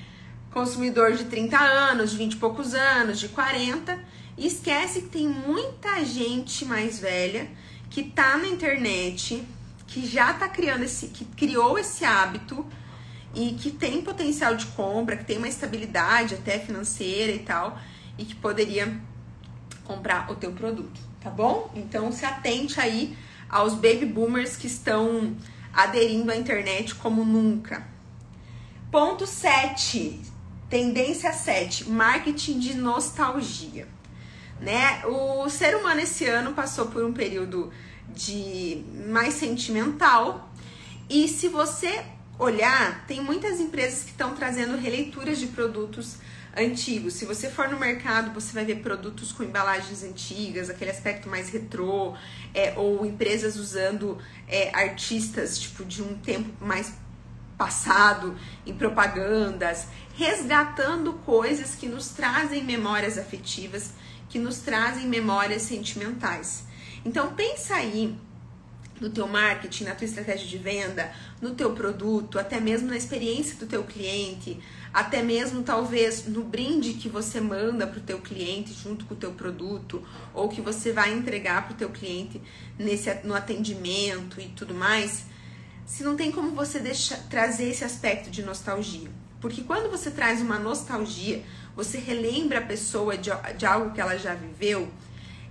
consumidor 0.51 1.13
de 1.13 1.25
30 1.25 1.57
anos, 1.57 2.11
de 2.11 2.17
20 2.17 2.33
e 2.33 2.37
poucos 2.37 2.73
anos, 2.73 3.19
de 3.19 3.29
40, 3.29 3.99
e 4.37 4.47
esquece 4.47 5.01
que 5.01 5.09
tem 5.09 5.27
muita 5.27 6.03
gente 6.03 6.65
mais 6.65 6.99
velha 6.99 7.49
que 7.89 8.03
tá 8.03 8.37
na 8.37 8.47
internet, 8.47 9.43
que 9.87 10.05
já 10.05 10.33
tá 10.33 10.47
criando 10.47 10.83
esse, 10.83 11.07
que 11.07 11.25
criou 11.25 11.77
esse 11.77 12.05
hábito 12.05 12.65
e 13.33 13.53
que 13.53 13.71
tem 13.71 14.01
potencial 14.01 14.55
de 14.55 14.65
compra, 14.67 15.17
que 15.17 15.25
tem 15.25 15.37
uma 15.37 15.47
estabilidade 15.47 16.35
até 16.35 16.59
financeira 16.59 17.31
e 17.31 17.39
tal, 17.39 17.77
e 18.17 18.25
que 18.25 18.35
poderia 18.35 18.99
comprar 19.83 20.31
o 20.31 20.35
teu 20.35 20.51
produto, 20.51 20.99
tá 21.21 21.29
bom? 21.29 21.71
Então 21.75 22.11
se 22.11 22.25
atente 22.25 22.79
aí 22.79 23.17
aos 23.49 23.73
baby 23.73 24.05
boomers 24.05 24.55
que 24.55 24.67
estão 24.67 25.35
aderindo 25.73 26.31
à 26.31 26.35
internet 26.35 26.95
como 26.95 27.23
nunca. 27.25 27.87
Ponto 28.91 29.27
7 29.27 30.29
Tendência 30.69 31.33
7, 31.33 31.89
marketing 31.89 32.59
de 32.59 32.75
nostalgia. 32.75 33.87
Né? 34.61 35.03
O 35.05 35.49
ser 35.49 35.75
humano 35.75 36.01
esse 36.01 36.25
ano 36.25 36.53
passou 36.53 36.87
por 36.87 37.03
um 37.03 37.11
período 37.11 37.73
de 38.09 38.83
mais 39.07 39.33
sentimental. 39.33 40.53
E 41.09 41.27
se 41.27 41.47
você 41.47 42.05
olhar, 42.37 43.03
tem 43.07 43.19
muitas 43.19 43.59
empresas 43.59 44.03
que 44.03 44.11
estão 44.11 44.35
trazendo 44.35 44.77
releituras 44.77 45.39
de 45.39 45.47
produtos 45.47 46.17
antigos. 46.55 47.13
Se 47.13 47.25
você 47.25 47.49
for 47.49 47.69
no 47.69 47.79
mercado, 47.79 48.31
você 48.31 48.53
vai 48.53 48.65
ver 48.65 48.81
produtos 48.81 49.31
com 49.31 49.43
embalagens 49.43 50.03
antigas, 50.03 50.69
aquele 50.69 50.91
aspecto 50.91 51.29
mais 51.29 51.49
retrô, 51.49 52.15
é, 52.53 52.73
ou 52.77 53.05
empresas 53.05 53.55
usando 53.55 54.17
é, 54.47 54.69
artistas 54.75 55.57
tipo 55.57 55.85
de 55.85 56.01
um 56.01 56.17
tempo 56.17 56.49
mais 56.63 56.93
passado 57.57 58.37
em 58.65 58.73
propagandas, 58.73 59.87
resgatando 60.15 61.13
coisas 61.25 61.75
que 61.75 61.87
nos 61.87 62.09
trazem 62.09 62.63
memórias 62.63 63.17
afetivas, 63.17 63.91
que 64.29 64.39
nos 64.39 64.59
trazem 64.59 65.07
memórias 65.07 65.63
sentimentais. 65.63 66.63
Então 67.03 67.33
pensa 67.33 67.75
aí 67.75 68.17
no 68.99 69.09
teu 69.09 69.27
marketing, 69.27 69.85
na 69.85 69.95
tua 69.95 70.05
estratégia 70.05 70.47
de 70.47 70.57
venda, 70.57 71.11
no 71.41 71.51
teu 71.55 71.71
produto, 71.73 72.37
até 72.37 72.59
mesmo 72.59 72.87
na 72.87 72.97
experiência 72.97 73.55
do 73.57 73.65
teu 73.65 73.83
cliente, 73.83 74.59
até 74.93 75.21
mesmo 75.21 75.63
talvez 75.63 76.25
no 76.27 76.43
brinde 76.43 76.93
que 76.93 77.07
você 77.07 77.39
manda 77.39 77.85
para 77.87 77.99
o 77.99 78.03
teu 78.03 78.19
cliente 78.19 78.73
junto 78.73 79.05
com 79.05 79.13
o 79.13 79.17
teu 79.17 79.31
produto, 79.31 80.03
ou 80.33 80.49
que 80.49 80.61
você 80.61 80.91
vai 80.91 81.13
entregar 81.13 81.65
para 81.65 81.73
o 81.73 81.77
teu 81.77 81.89
cliente 81.89 82.41
nesse 82.77 83.13
no 83.23 83.33
atendimento 83.33 84.39
e 84.39 84.47
tudo 84.49 84.73
mais 84.73 85.29
se 85.89 86.03
não 86.03 86.15
tem 86.15 86.31
como 86.31 86.51
você 86.51 86.79
deixar, 86.79 87.17
trazer 87.29 87.69
esse 87.69 87.83
aspecto 87.83 88.29
de 88.29 88.43
nostalgia. 88.43 89.09
Porque 89.41 89.63
quando 89.63 89.89
você 89.89 90.11
traz 90.11 90.39
uma 90.39 90.59
nostalgia, 90.59 91.43
você 91.75 91.97
relembra 91.97 92.59
a 92.59 92.61
pessoa 92.61 93.17
de, 93.17 93.31
de 93.57 93.65
algo 93.65 93.91
que 93.91 93.99
ela 93.99 94.15
já 94.15 94.35
viveu, 94.35 94.87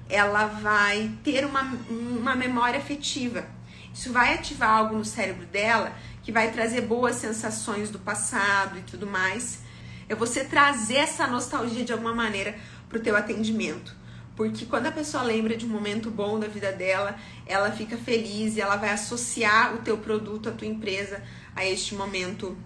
ela 0.08 0.46
vai 0.46 1.10
ter 1.22 1.44
uma, 1.44 1.62
uma 1.90 2.34
memória 2.34 2.78
afetiva. 2.78 3.46
Isso 3.92 4.12
vai 4.12 4.34
ativar 4.34 4.70
algo 4.70 4.96
no 4.96 5.04
cérebro 5.04 5.46
dela 5.46 5.92
que 6.22 6.32
vai 6.32 6.50
trazer 6.50 6.82
boas 6.82 7.16
sensações 7.16 7.90
do 7.90 7.98
passado 7.98 8.78
e 8.78 8.82
tudo 8.82 9.06
mais. 9.06 9.60
É 10.08 10.14
você 10.14 10.44
trazer 10.44 10.96
essa 10.96 11.26
nostalgia 11.26 11.84
de 11.84 11.92
alguma 11.92 12.14
maneira 12.14 12.56
para 12.88 12.98
o 12.98 13.02
teu 13.02 13.16
atendimento. 13.16 13.96
Porque 14.36 14.66
quando 14.66 14.86
a 14.86 14.92
pessoa 14.92 15.22
lembra 15.22 15.56
de 15.56 15.66
um 15.66 15.68
momento 15.68 16.10
bom 16.10 16.38
da 16.38 16.46
vida 16.46 16.70
dela, 16.70 17.16
ela 17.44 17.72
fica 17.72 17.96
feliz 17.96 18.56
e 18.56 18.60
ela 18.60 18.76
vai 18.76 18.90
associar 18.90 19.74
o 19.74 19.78
teu 19.78 19.98
produto, 19.98 20.48
a 20.48 20.52
tua 20.52 20.68
empresa 20.68 21.22
a 21.56 21.64
este 21.64 21.94
momento 21.94 22.56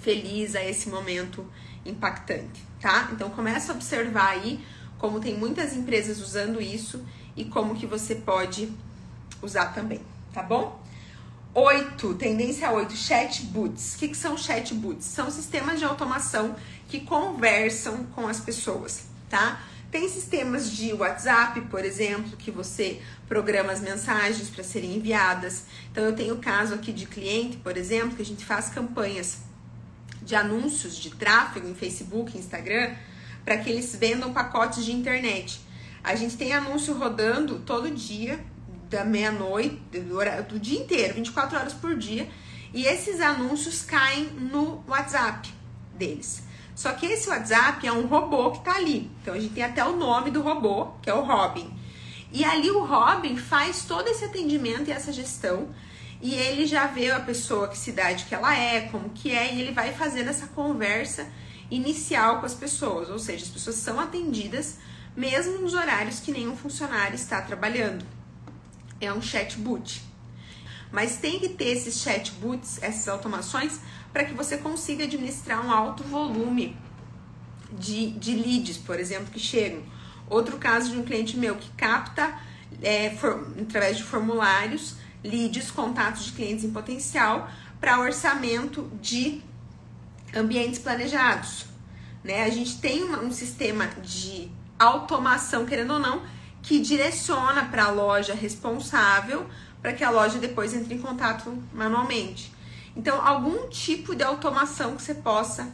feliz, 0.00 0.56
a 0.56 0.64
esse 0.64 0.88
momento 0.88 1.46
impactante, 1.86 2.64
tá? 2.80 3.08
Então 3.12 3.30
começa 3.30 3.72
a 3.72 3.74
observar 3.74 4.30
aí 4.30 4.60
como 5.00 5.18
tem 5.18 5.36
muitas 5.36 5.74
empresas 5.74 6.20
usando 6.20 6.60
isso 6.60 7.02
e 7.34 7.46
como 7.46 7.74
que 7.74 7.86
você 7.86 8.14
pode 8.14 8.70
usar 9.42 9.72
também, 9.72 10.00
tá 10.32 10.42
bom? 10.42 10.78
Oito, 11.54 12.14
tendência 12.14 12.70
8, 12.70 12.94
chatbots. 12.94 13.94
O 13.94 13.98
que, 13.98 14.08
que 14.08 14.16
são 14.16 14.36
chatbots? 14.36 15.06
São 15.06 15.30
sistemas 15.30 15.78
de 15.78 15.86
automação 15.86 16.54
que 16.86 17.00
conversam 17.00 18.04
com 18.14 18.28
as 18.28 18.40
pessoas, 18.40 19.06
tá? 19.28 19.62
Tem 19.90 20.08
sistemas 20.08 20.70
de 20.70 20.92
WhatsApp, 20.92 21.62
por 21.62 21.84
exemplo, 21.84 22.36
que 22.36 22.50
você 22.50 23.00
programa 23.26 23.72
as 23.72 23.80
mensagens 23.80 24.48
para 24.50 24.62
serem 24.62 24.96
enviadas. 24.96 25.64
Então, 25.90 26.04
eu 26.04 26.14
tenho 26.14 26.36
caso 26.36 26.74
aqui 26.74 26.92
de 26.92 27.06
cliente, 27.06 27.56
por 27.56 27.76
exemplo, 27.76 28.14
que 28.14 28.22
a 28.22 28.24
gente 28.24 28.44
faz 28.44 28.68
campanhas 28.68 29.38
de 30.22 30.36
anúncios 30.36 30.94
de 30.96 31.10
tráfego 31.10 31.66
em 31.66 31.74
Facebook, 31.74 32.36
Instagram, 32.38 32.94
para 33.50 33.58
que 33.58 33.68
eles 33.68 33.96
vendam 33.96 34.32
pacotes 34.32 34.84
de 34.84 34.92
internet. 34.92 35.60
A 36.04 36.14
gente 36.14 36.36
tem 36.36 36.52
anúncio 36.52 36.96
rodando 36.96 37.58
todo 37.58 37.90
dia, 37.90 38.38
da 38.88 39.04
meia-noite, 39.04 39.74
do, 39.90 40.48
do 40.48 40.60
dia 40.60 40.78
inteiro, 40.78 41.14
24 41.14 41.58
horas 41.58 41.72
por 41.72 41.96
dia, 41.96 42.28
e 42.72 42.84
esses 42.84 43.20
anúncios 43.20 43.82
caem 43.82 44.26
no 44.26 44.84
WhatsApp 44.86 45.52
deles. 45.96 46.44
Só 46.76 46.92
que 46.92 47.06
esse 47.06 47.28
WhatsApp 47.28 47.84
é 47.84 47.92
um 47.92 48.06
robô 48.06 48.52
que 48.52 48.62
tá 48.62 48.76
ali. 48.76 49.10
Então 49.20 49.34
a 49.34 49.40
gente 49.40 49.52
tem 49.52 49.64
até 49.64 49.84
o 49.84 49.96
nome 49.96 50.30
do 50.30 50.42
robô, 50.42 50.92
que 51.02 51.10
é 51.10 51.14
o 51.14 51.24
Robin. 51.24 51.76
E 52.32 52.44
ali 52.44 52.70
o 52.70 52.84
Robin 52.84 53.36
faz 53.36 53.84
todo 53.84 54.06
esse 54.06 54.26
atendimento 54.26 54.90
e 54.90 54.92
essa 54.92 55.12
gestão. 55.12 55.70
E 56.22 56.36
ele 56.36 56.66
já 56.66 56.86
vê 56.86 57.10
a 57.10 57.18
pessoa, 57.18 57.66
que 57.66 57.76
cidade 57.76 58.26
que 58.26 58.34
ela 58.36 58.56
é, 58.56 58.82
como 58.82 59.10
que 59.10 59.34
é, 59.34 59.52
e 59.52 59.60
ele 59.60 59.72
vai 59.72 59.92
fazendo 59.92 60.30
essa 60.30 60.46
conversa 60.46 61.26
inicial 61.70 62.40
com 62.40 62.46
as 62.46 62.54
pessoas. 62.54 63.08
Ou 63.08 63.18
seja, 63.18 63.44
as 63.44 63.50
pessoas 63.50 63.76
são 63.76 64.00
atendidas 64.00 64.78
mesmo 65.16 65.58
nos 65.58 65.74
horários 65.74 66.20
que 66.20 66.32
nenhum 66.32 66.56
funcionário 66.56 67.14
está 67.14 67.40
trabalhando. 67.42 68.04
É 69.00 69.12
um 69.12 69.20
chatbot. 69.20 70.02
Mas 70.92 71.16
tem 71.16 71.38
que 71.38 71.48
ter 71.48 71.68
esses 71.68 72.00
chatbots, 72.00 72.82
essas 72.82 73.08
automações, 73.08 73.80
para 74.12 74.24
que 74.24 74.34
você 74.34 74.56
consiga 74.56 75.04
administrar 75.04 75.64
um 75.64 75.70
alto 75.70 76.02
volume 76.02 76.76
de, 77.72 78.10
de 78.12 78.34
leads, 78.34 78.76
por 78.76 78.98
exemplo, 78.98 79.30
que 79.32 79.38
chegam. 79.38 79.82
Outro 80.28 80.58
caso 80.58 80.90
de 80.90 80.98
um 80.98 81.04
cliente 81.04 81.36
meu 81.36 81.56
que 81.56 81.70
capta, 81.72 82.38
é, 82.82 83.10
for, 83.10 83.52
através 83.60 83.96
de 83.96 84.04
formulários, 84.04 84.96
leads, 85.22 85.70
contatos 85.70 86.24
de 86.24 86.32
clientes 86.32 86.64
em 86.64 86.70
potencial 86.70 87.50
para 87.80 88.00
orçamento 88.00 88.90
de 89.00 89.42
ambientes 90.34 90.78
planejados. 90.78 91.66
Né? 92.22 92.44
A 92.44 92.50
gente 92.50 92.78
tem 92.78 93.02
uma, 93.02 93.20
um 93.20 93.32
sistema 93.32 93.86
de 94.02 94.50
automação, 94.78 95.66
querendo 95.66 95.94
ou 95.94 95.98
não, 95.98 96.22
que 96.62 96.78
direciona 96.78 97.64
para 97.66 97.84
a 97.84 97.90
loja 97.90 98.34
responsável 98.34 99.46
para 99.80 99.92
que 99.92 100.04
a 100.04 100.10
loja 100.10 100.38
depois 100.38 100.74
entre 100.74 100.94
em 100.94 100.98
contato 100.98 101.56
manualmente. 101.72 102.52
Então, 102.94 103.24
algum 103.26 103.68
tipo 103.68 104.14
de 104.14 104.22
automação 104.22 104.96
que 104.96 105.02
você 105.02 105.14
possa 105.14 105.72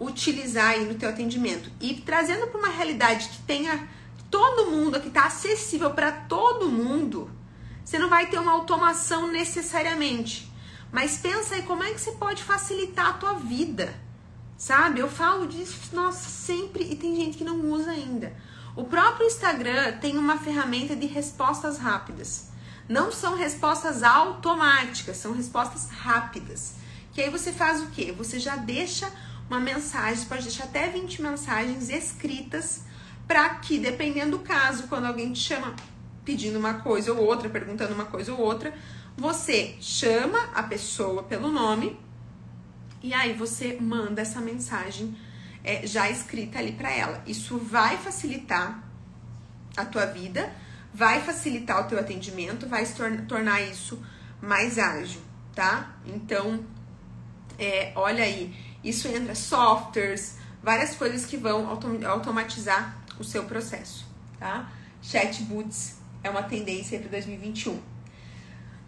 utilizar 0.00 0.70
aí 0.70 0.84
no 0.84 0.94
teu 0.94 1.08
atendimento 1.08 1.70
e 1.80 1.94
trazendo 1.94 2.46
para 2.46 2.58
uma 2.58 2.68
realidade 2.68 3.28
que 3.28 3.42
tenha 3.42 3.88
todo 4.30 4.70
mundo, 4.70 5.00
que 5.00 5.08
está 5.08 5.26
acessível 5.26 5.90
para 5.90 6.10
todo 6.10 6.68
mundo, 6.68 7.30
você 7.84 7.98
não 7.98 8.08
vai 8.08 8.26
ter 8.26 8.38
uma 8.38 8.52
automação 8.52 9.30
necessariamente. 9.30 10.50
Mas 10.94 11.16
pensa 11.16 11.56
aí 11.56 11.62
como 11.62 11.82
é 11.82 11.92
que 11.92 12.00
você 12.00 12.12
pode 12.12 12.44
facilitar 12.44 13.08
a 13.08 13.12
tua 13.14 13.34
vida. 13.34 13.92
Sabe? 14.56 15.00
Eu 15.00 15.10
falo 15.10 15.44
disso, 15.44 15.76
nossa, 15.92 16.28
sempre 16.28 16.84
e 16.84 16.94
tem 16.94 17.16
gente 17.16 17.36
que 17.36 17.42
não 17.42 17.58
usa 17.72 17.90
ainda. 17.90 18.32
O 18.76 18.84
próprio 18.84 19.26
Instagram 19.26 19.98
tem 19.98 20.16
uma 20.16 20.38
ferramenta 20.38 20.94
de 20.94 21.06
respostas 21.06 21.78
rápidas. 21.78 22.50
Não 22.88 23.10
são 23.10 23.34
respostas 23.36 24.04
automáticas, 24.04 25.16
são 25.16 25.32
respostas 25.32 25.90
rápidas. 25.90 26.74
Que 27.12 27.22
aí 27.22 27.28
você 27.28 27.52
faz 27.52 27.82
o 27.82 27.88
quê? 27.88 28.14
Você 28.16 28.38
já 28.38 28.54
deixa 28.54 29.10
uma 29.50 29.58
mensagem, 29.58 30.26
pode 30.26 30.44
deixar 30.44 30.64
até 30.64 30.88
20 30.88 31.20
mensagens 31.20 31.88
escritas 31.88 32.82
para 33.26 33.48
que, 33.56 33.80
dependendo 33.80 34.38
do 34.38 34.44
caso, 34.44 34.84
quando 34.84 35.06
alguém 35.06 35.32
te 35.32 35.40
chama 35.40 35.74
pedindo 36.24 36.56
uma 36.56 36.74
coisa 36.74 37.12
ou 37.12 37.24
outra, 37.24 37.50
perguntando 37.50 37.94
uma 37.94 38.04
coisa 38.04 38.32
ou 38.32 38.38
outra, 38.38 38.72
você 39.16 39.76
chama 39.80 40.50
a 40.54 40.62
pessoa 40.62 41.22
pelo 41.22 41.50
nome 41.50 41.98
e 43.02 43.12
aí 43.14 43.32
você 43.32 43.78
manda 43.80 44.22
essa 44.22 44.40
mensagem 44.40 45.16
é, 45.62 45.86
já 45.86 46.10
escrita 46.10 46.58
ali 46.58 46.72
para 46.72 46.90
ela. 46.90 47.22
Isso 47.26 47.58
vai 47.58 47.96
facilitar 47.96 48.82
a 49.76 49.84
tua 49.84 50.06
vida 50.06 50.52
vai 50.94 51.20
facilitar 51.20 51.84
o 51.84 51.88
teu 51.88 51.98
atendimento, 51.98 52.68
vai 52.68 52.86
se 52.86 52.94
tor 52.94 53.10
tornar 53.26 53.60
isso 53.60 54.00
mais 54.40 54.78
ágil, 54.78 55.20
tá? 55.52 55.96
Então, 56.06 56.64
é, 57.58 57.92
olha 57.96 58.22
aí, 58.22 58.54
isso 58.84 59.08
entra 59.08 59.34
softwares, 59.34 60.38
várias 60.62 60.94
coisas 60.94 61.26
que 61.26 61.36
vão 61.36 61.68
autom 61.68 61.98
automatizar 62.06 62.96
o 63.18 63.24
seu 63.24 63.44
processo, 63.44 64.06
tá? 64.38 64.70
Chatbots 65.02 65.96
é 66.22 66.30
uma 66.30 66.44
tendência 66.44 66.98
para 67.00 67.08
2021. 67.08 67.93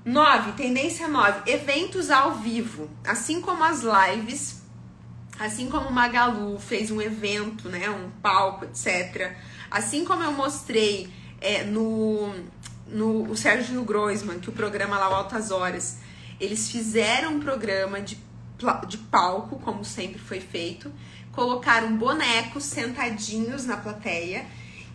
9, 0.06 0.52
tendência 0.52 1.08
9, 1.08 1.50
eventos 1.50 2.10
ao 2.10 2.36
vivo. 2.36 2.88
Assim 3.04 3.40
como 3.40 3.64
as 3.64 3.82
lives, 3.82 4.62
assim 5.36 5.68
como 5.68 5.88
o 5.88 5.92
Magalu 5.92 6.60
fez 6.60 6.92
um 6.92 7.02
evento, 7.02 7.68
né, 7.68 7.90
um 7.90 8.08
palco, 8.22 8.64
etc. 8.64 9.32
Assim 9.68 10.04
como 10.04 10.22
eu 10.22 10.30
mostrei 10.30 11.12
é, 11.40 11.64
no, 11.64 12.32
no 12.86 13.28
o 13.28 13.36
Sérgio 13.36 13.82
Groisman, 13.82 14.38
que 14.38 14.48
o 14.48 14.52
programa 14.52 14.96
lá, 14.96 15.10
o 15.10 15.14
Altas 15.16 15.50
Horas, 15.50 15.98
eles 16.38 16.70
fizeram 16.70 17.34
um 17.34 17.40
programa 17.40 18.00
de, 18.00 18.16
de 18.86 18.98
palco, 18.98 19.58
como 19.58 19.84
sempre 19.84 20.20
foi 20.20 20.38
feito, 20.38 20.92
colocaram 21.32 21.96
bonecos 21.96 22.62
sentadinhos 22.62 23.66
na 23.66 23.76
plateia 23.76 24.46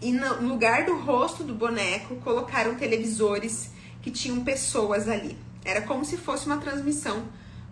e 0.02 0.13
no 0.13 0.41
lugar 0.41 0.86
do 0.86 0.97
rosto 0.97 1.43
do 1.43 1.54
boneco 1.54 2.15
colocaram 2.15 2.76
televisores 2.76 3.70
que 4.01 4.11
tinham 4.11 4.43
pessoas 4.43 5.07
ali. 5.07 5.37
Era 5.63 5.81
como 5.81 6.03
se 6.03 6.17
fosse 6.17 6.45
uma 6.45 6.57
transmissão 6.57 7.27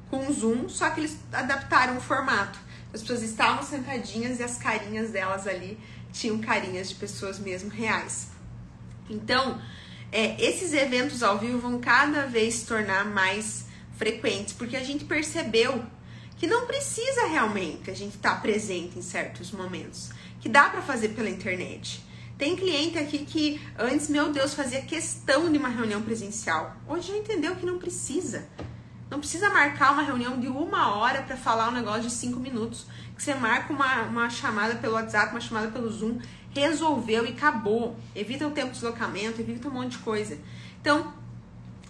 com 0.09 0.31
zoom, 0.31 0.69
só 0.69 0.89
que 0.89 1.01
eles 1.01 1.17
adaptaram 1.31 1.97
o 1.97 2.01
formato. 2.01 2.59
As 2.93 3.01
pessoas 3.01 3.21
estavam 3.21 3.63
sentadinhas 3.63 4.39
e 4.39 4.43
as 4.43 4.57
carinhas 4.57 5.11
delas 5.11 5.47
ali 5.47 5.77
tinham 6.11 6.39
carinhas 6.39 6.89
de 6.89 6.95
pessoas 6.95 7.39
mesmo 7.39 7.69
reais. 7.69 8.29
Então, 9.09 9.61
é, 10.11 10.41
esses 10.43 10.73
eventos 10.73 11.21
ao 11.21 11.37
vivo 11.37 11.59
vão 11.59 11.79
cada 11.79 12.25
vez 12.25 12.55
se 12.55 12.65
tornar 12.65 13.05
mais 13.05 13.65
frequentes, 13.97 14.53
porque 14.53 14.75
a 14.75 14.83
gente 14.83 15.05
percebeu 15.05 15.83
que 16.37 16.47
não 16.47 16.65
precisa 16.65 17.27
realmente 17.27 17.91
a 17.91 17.93
gente 17.93 18.15
estar 18.15 18.35
tá 18.35 18.41
presente 18.41 18.97
em 18.97 19.01
certos 19.01 19.51
momentos, 19.51 20.09
que 20.39 20.47
dá 20.47 20.69
para 20.69 20.81
fazer 20.81 21.09
pela 21.09 21.29
internet. 21.29 22.03
Tem 22.39 22.55
cliente 22.55 22.97
aqui 22.97 23.25
que 23.25 23.61
antes, 23.77 24.07
meu 24.07 24.31
Deus, 24.31 24.53
fazia 24.53 24.81
questão 24.81 25.51
de 25.51 25.57
uma 25.57 25.67
reunião 25.67 26.01
presencial. 26.01 26.73
Hoje 26.87 27.09
já 27.09 27.17
entendeu 27.17 27.53
que 27.57 27.65
não 27.65 27.77
precisa. 27.77 28.47
Não 29.09 29.19
precisa 29.19 29.49
marcar 29.49 29.91
uma 29.91 30.03
reunião 30.03 30.39
de 30.39 30.47
uma 30.47 30.95
hora 30.95 31.21
para 31.21 31.35
falar 31.35 31.67
um 31.67 31.73
negócio 31.73 32.03
de 32.03 32.11
cinco 32.11 32.39
minutos. 32.39 32.85
Que 33.13 33.21
você 33.21 33.35
marca 33.35 33.73
uma, 33.73 34.03
uma 34.03 34.29
chamada 34.29 34.75
pelo 34.75 34.93
WhatsApp, 34.93 35.33
uma 35.33 35.41
chamada 35.41 35.67
pelo 35.67 35.91
Zoom 35.91 36.19
resolveu 36.55 37.25
e 37.25 37.31
acabou. 37.33 37.97
Evita 38.15 38.47
o 38.47 38.51
tempo 38.51 38.67
de 38.67 38.75
deslocamento, 38.75 39.41
evita 39.41 39.67
um 39.67 39.71
monte 39.71 39.97
de 39.97 39.97
coisa. 39.97 40.37
Então, 40.79 41.13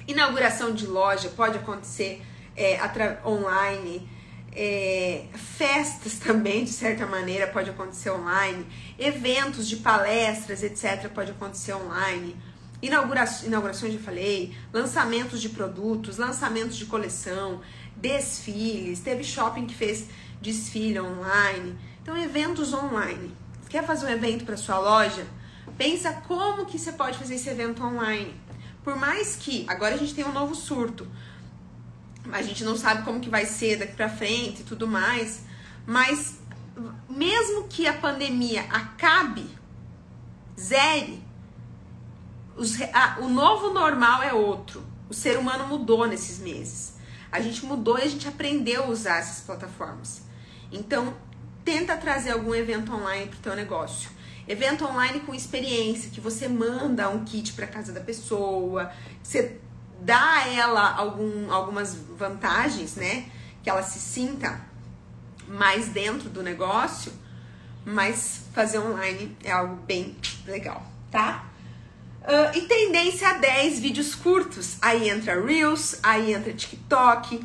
inauguração 0.07 0.73
de 0.73 0.87
loja 0.87 1.29
pode 1.29 1.59
acontecer 1.59 2.23
é, 2.57 2.79
online. 3.23 4.09
É, 4.55 5.25
festas 5.57 6.13
também, 6.19 6.63
de 6.63 6.71
certa 6.71 7.05
maneira, 7.05 7.47
pode 7.47 7.69
acontecer 7.69 8.09
online. 8.09 8.65
Eventos 8.97 9.67
de 9.67 9.77
palestras, 9.77 10.63
etc., 10.63 11.09
pode 11.09 11.31
acontecer 11.31 11.73
online. 11.73 12.35
Inaugura 12.81 13.25
inaugurações, 13.45 13.93
já 13.93 13.99
falei. 13.99 14.55
Lançamentos 14.73 15.41
de 15.41 15.49
produtos, 15.49 16.17
lançamentos 16.17 16.77
de 16.77 16.85
coleção, 16.85 17.61
desfiles. 17.95 18.99
Teve 18.99 19.23
shopping 19.23 19.65
que 19.65 19.75
fez 19.75 20.07
desfile 20.41 20.99
online. 20.99 21.77
Então, 22.01 22.17
eventos 22.17 22.73
online. 22.73 23.31
Quer 23.69 23.85
fazer 23.85 24.07
um 24.07 24.09
evento 24.09 24.45
para 24.45 24.57
sua 24.57 24.79
loja? 24.79 25.25
Pensa 25.77 26.11
como 26.27 26.65
que 26.65 26.79
você 26.79 26.91
pode 26.91 27.17
fazer 27.17 27.35
esse 27.35 27.49
evento 27.49 27.83
online. 27.83 28.33
Por 28.83 28.95
mais 28.95 29.35
que 29.35 29.65
agora 29.67 29.95
a 29.95 29.97
gente 29.97 30.15
tem 30.15 30.25
um 30.25 30.31
novo 30.31 30.55
surto, 30.55 31.07
a 32.31 32.41
gente 32.41 32.63
não 32.63 32.75
sabe 32.75 33.03
como 33.03 33.19
que 33.19 33.29
vai 33.29 33.45
ser 33.45 33.77
daqui 33.77 33.93
para 33.93 34.09
frente 34.09 34.61
e 34.61 34.63
tudo 34.63 34.87
mais, 34.87 35.41
mas 35.85 36.39
mesmo 37.09 37.67
que 37.67 37.87
a 37.87 37.93
pandemia 37.93 38.61
acabe, 38.63 39.45
zere, 40.59 41.21
os, 42.55 42.79
a, 42.93 43.17
o 43.21 43.29
novo 43.29 43.73
normal 43.73 44.21
é 44.21 44.33
outro. 44.33 44.83
O 45.09 45.13
ser 45.13 45.37
humano 45.37 45.67
mudou 45.67 46.05
nesses 46.07 46.39
meses. 46.39 46.93
A 47.31 47.39
gente 47.39 47.65
mudou 47.65 47.97
e 47.97 48.03
a 48.03 48.07
gente 48.07 48.27
aprendeu 48.27 48.83
a 48.83 48.87
usar 48.87 49.17
essas 49.17 49.41
plataformas. 49.41 50.23
Então, 50.71 51.15
tenta 51.63 51.95
trazer 51.97 52.31
algum 52.31 52.53
evento 52.53 52.93
online 52.93 53.27
para 53.27 53.37
o 53.37 53.41
teu 53.41 53.55
negócio. 53.55 54.09
Evento 54.47 54.85
online 54.85 55.19
com 55.21 55.33
experiência, 55.33 56.09
que 56.09 56.19
você 56.19 56.47
manda 56.47 57.09
um 57.09 57.23
kit 57.23 57.53
para 57.53 57.67
casa 57.67 57.93
da 57.93 58.01
pessoa, 58.01 58.91
você 59.21 59.59
dá 60.01 60.37
a 60.37 60.47
ela 60.47 60.95
algum, 60.95 61.51
algumas 61.51 61.95
vantagens, 62.17 62.95
né? 62.95 63.25
Que 63.63 63.69
ela 63.69 63.83
se 63.83 63.99
sinta 63.99 64.61
mais 65.47 65.89
dentro 65.89 66.29
do 66.29 66.43
negócio, 66.43 67.11
mas 67.85 68.41
fazer 68.53 68.79
online 68.79 69.35
é 69.43 69.51
algo 69.51 69.75
bem 69.77 70.15
legal, 70.45 70.85
tá? 71.11 71.45
Uh, 72.21 72.57
e 72.57 72.61
tendência 72.61 73.29
a 73.29 73.33
10 73.33 73.79
vídeos 73.79 74.13
curtos. 74.13 74.77
Aí 74.81 75.09
entra 75.09 75.43
Reels, 75.43 75.97
aí 76.03 76.33
entra 76.33 76.53
TikTok, 76.53 77.43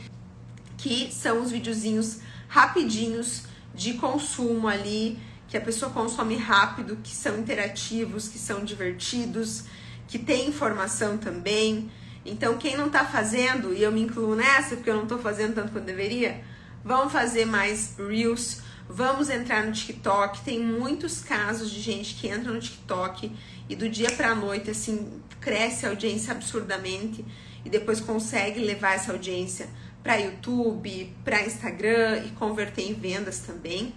que 0.77 1.11
são 1.13 1.41
os 1.43 1.51
videozinhos 1.51 2.19
rapidinhos 2.49 3.45
de 3.75 3.95
consumo 3.95 4.69
ali, 4.69 5.19
que 5.49 5.57
a 5.57 5.61
pessoa 5.61 5.91
consome 5.91 6.37
rápido, 6.37 6.99
que 7.03 7.15
são 7.15 7.39
interativos, 7.39 8.29
que 8.29 8.39
são 8.39 8.65
divertidos, 8.65 9.65
que 10.09 10.19
tem 10.19 10.49
informação 10.49 11.17
também. 11.17 11.91
Então, 12.25 12.57
quem 12.57 12.77
não 12.77 12.89
tá 12.89 13.05
fazendo, 13.05 13.75
e 13.75 13.83
eu 13.83 13.93
me 13.93 14.01
incluo 14.01 14.35
nessa, 14.35 14.77
porque 14.77 14.89
eu 14.89 14.97
não 14.97 15.07
tô 15.07 15.19
fazendo 15.19 15.55
tanto 15.55 15.73
quanto 15.73 15.85
deveria, 15.85 16.43
vamos 16.83 17.13
fazer 17.13 17.45
mais 17.45 17.97
Reels, 17.99 18.63
vamos 18.89 19.29
entrar 19.29 19.65
no 19.65 19.73
TikTok. 19.73 20.43
Tem 20.43 20.59
muitos 20.59 21.21
casos 21.21 21.71
de 21.71 21.81
gente 21.81 22.15
que 22.15 22.29
entra 22.29 22.51
no 22.53 22.61
TikTok 22.61 23.31
e 23.69 23.77
do 23.77 23.89
dia 23.89 24.11
pra 24.13 24.35
noite, 24.35 24.71
assim, 24.71 25.21
cresce 25.41 25.85
a 25.85 25.91
audiência 25.91 26.33
absurdamente 26.33 27.25
e 27.65 27.69
depois 27.71 28.01
consegue 28.01 28.61
levar 28.61 28.95
essa 28.95 29.13
audiência 29.13 29.69
para 30.03 30.17
YouTube, 30.17 31.15
para 31.25 31.43
Instagram 31.43 32.25
e 32.27 32.31
converter 32.31 32.83
em 32.83 32.95
vendas 32.95 33.39
também. 33.41 33.95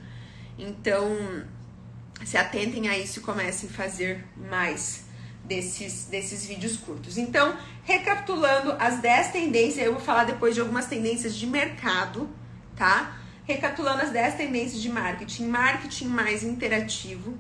Então, 0.57 1.17
se 2.25 2.37
atentem 2.37 2.87
a 2.87 2.97
isso 2.97 3.19
e 3.19 3.21
comecem 3.21 3.69
a 3.69 3.73
fazer 3.73 4.25
mais 4.49 5.06
desses, 5.47 6.05
desses 6.05 6.45
vídeos 6.45 6.77
curtos. 6.77 7.17
Então, 7.17 7.55
recapitulando 7.83 8.73
as 8.79 8.99
10 8.99 9.31
tendências, 9.31 9.85
eu 9.85 9.93
vou 9.93 10.01
falar 10.01 10.25
depois 10.25 10.53
de 10.53 10.61
algumas 10.61 10.85
tendências 10.85 11.35
de 11.35 11.47
mercado, 11.47 12.29
tá? 12.75 13.17
Recapitulando 13.45 14.01
as 14.01 14.11
10 14.11 14.35
tendências 14.35 14.81
de 14.81 14.89
marketing: 14.89 15.47
marketing 15.47 16.07
mais 16.07 16.43
interativo, 16.43 17.37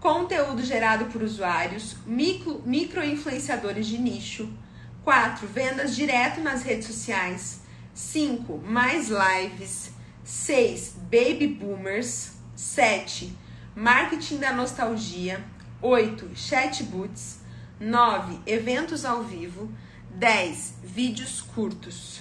conteúdo 0.00 0.62
gerado 0.64 1.06
por 1.06 1.22
usuários, 1.22 1.96
micro, 2.04 2.60
micro 2.66 3.04
influenciadores 3.04 3.86
de 3.86 3.98
nicho, 3.98 4.52
4. 5.04 5.46
Vendas 5.46 5.94
direto 5.94 6.40
nas 6.40 6.62
redes 6.62 6.86
sociais, 6.86 7.60
5. 7.94 8.58
Mais 8.66 9.08
lives, 9.08 9.92
6. 10.24 10.96
Baby 11.04 11.46
boomers, 11.46 12.32
7. 12.56 13.32
Marketing 13.76 14.38
da 14.38 14.52
nostalgia, 14.52 15.42
8. 15.80 16.34
Chatbots, 16.34 17.38
9. 17.78 18.40
Eventos 18.46 19.04
ao 19.04 19.22
vivo, 19.22 19.70
10. 20.10 20.74
Vídeos 20.82 21.40
curtos. 21.40 22.20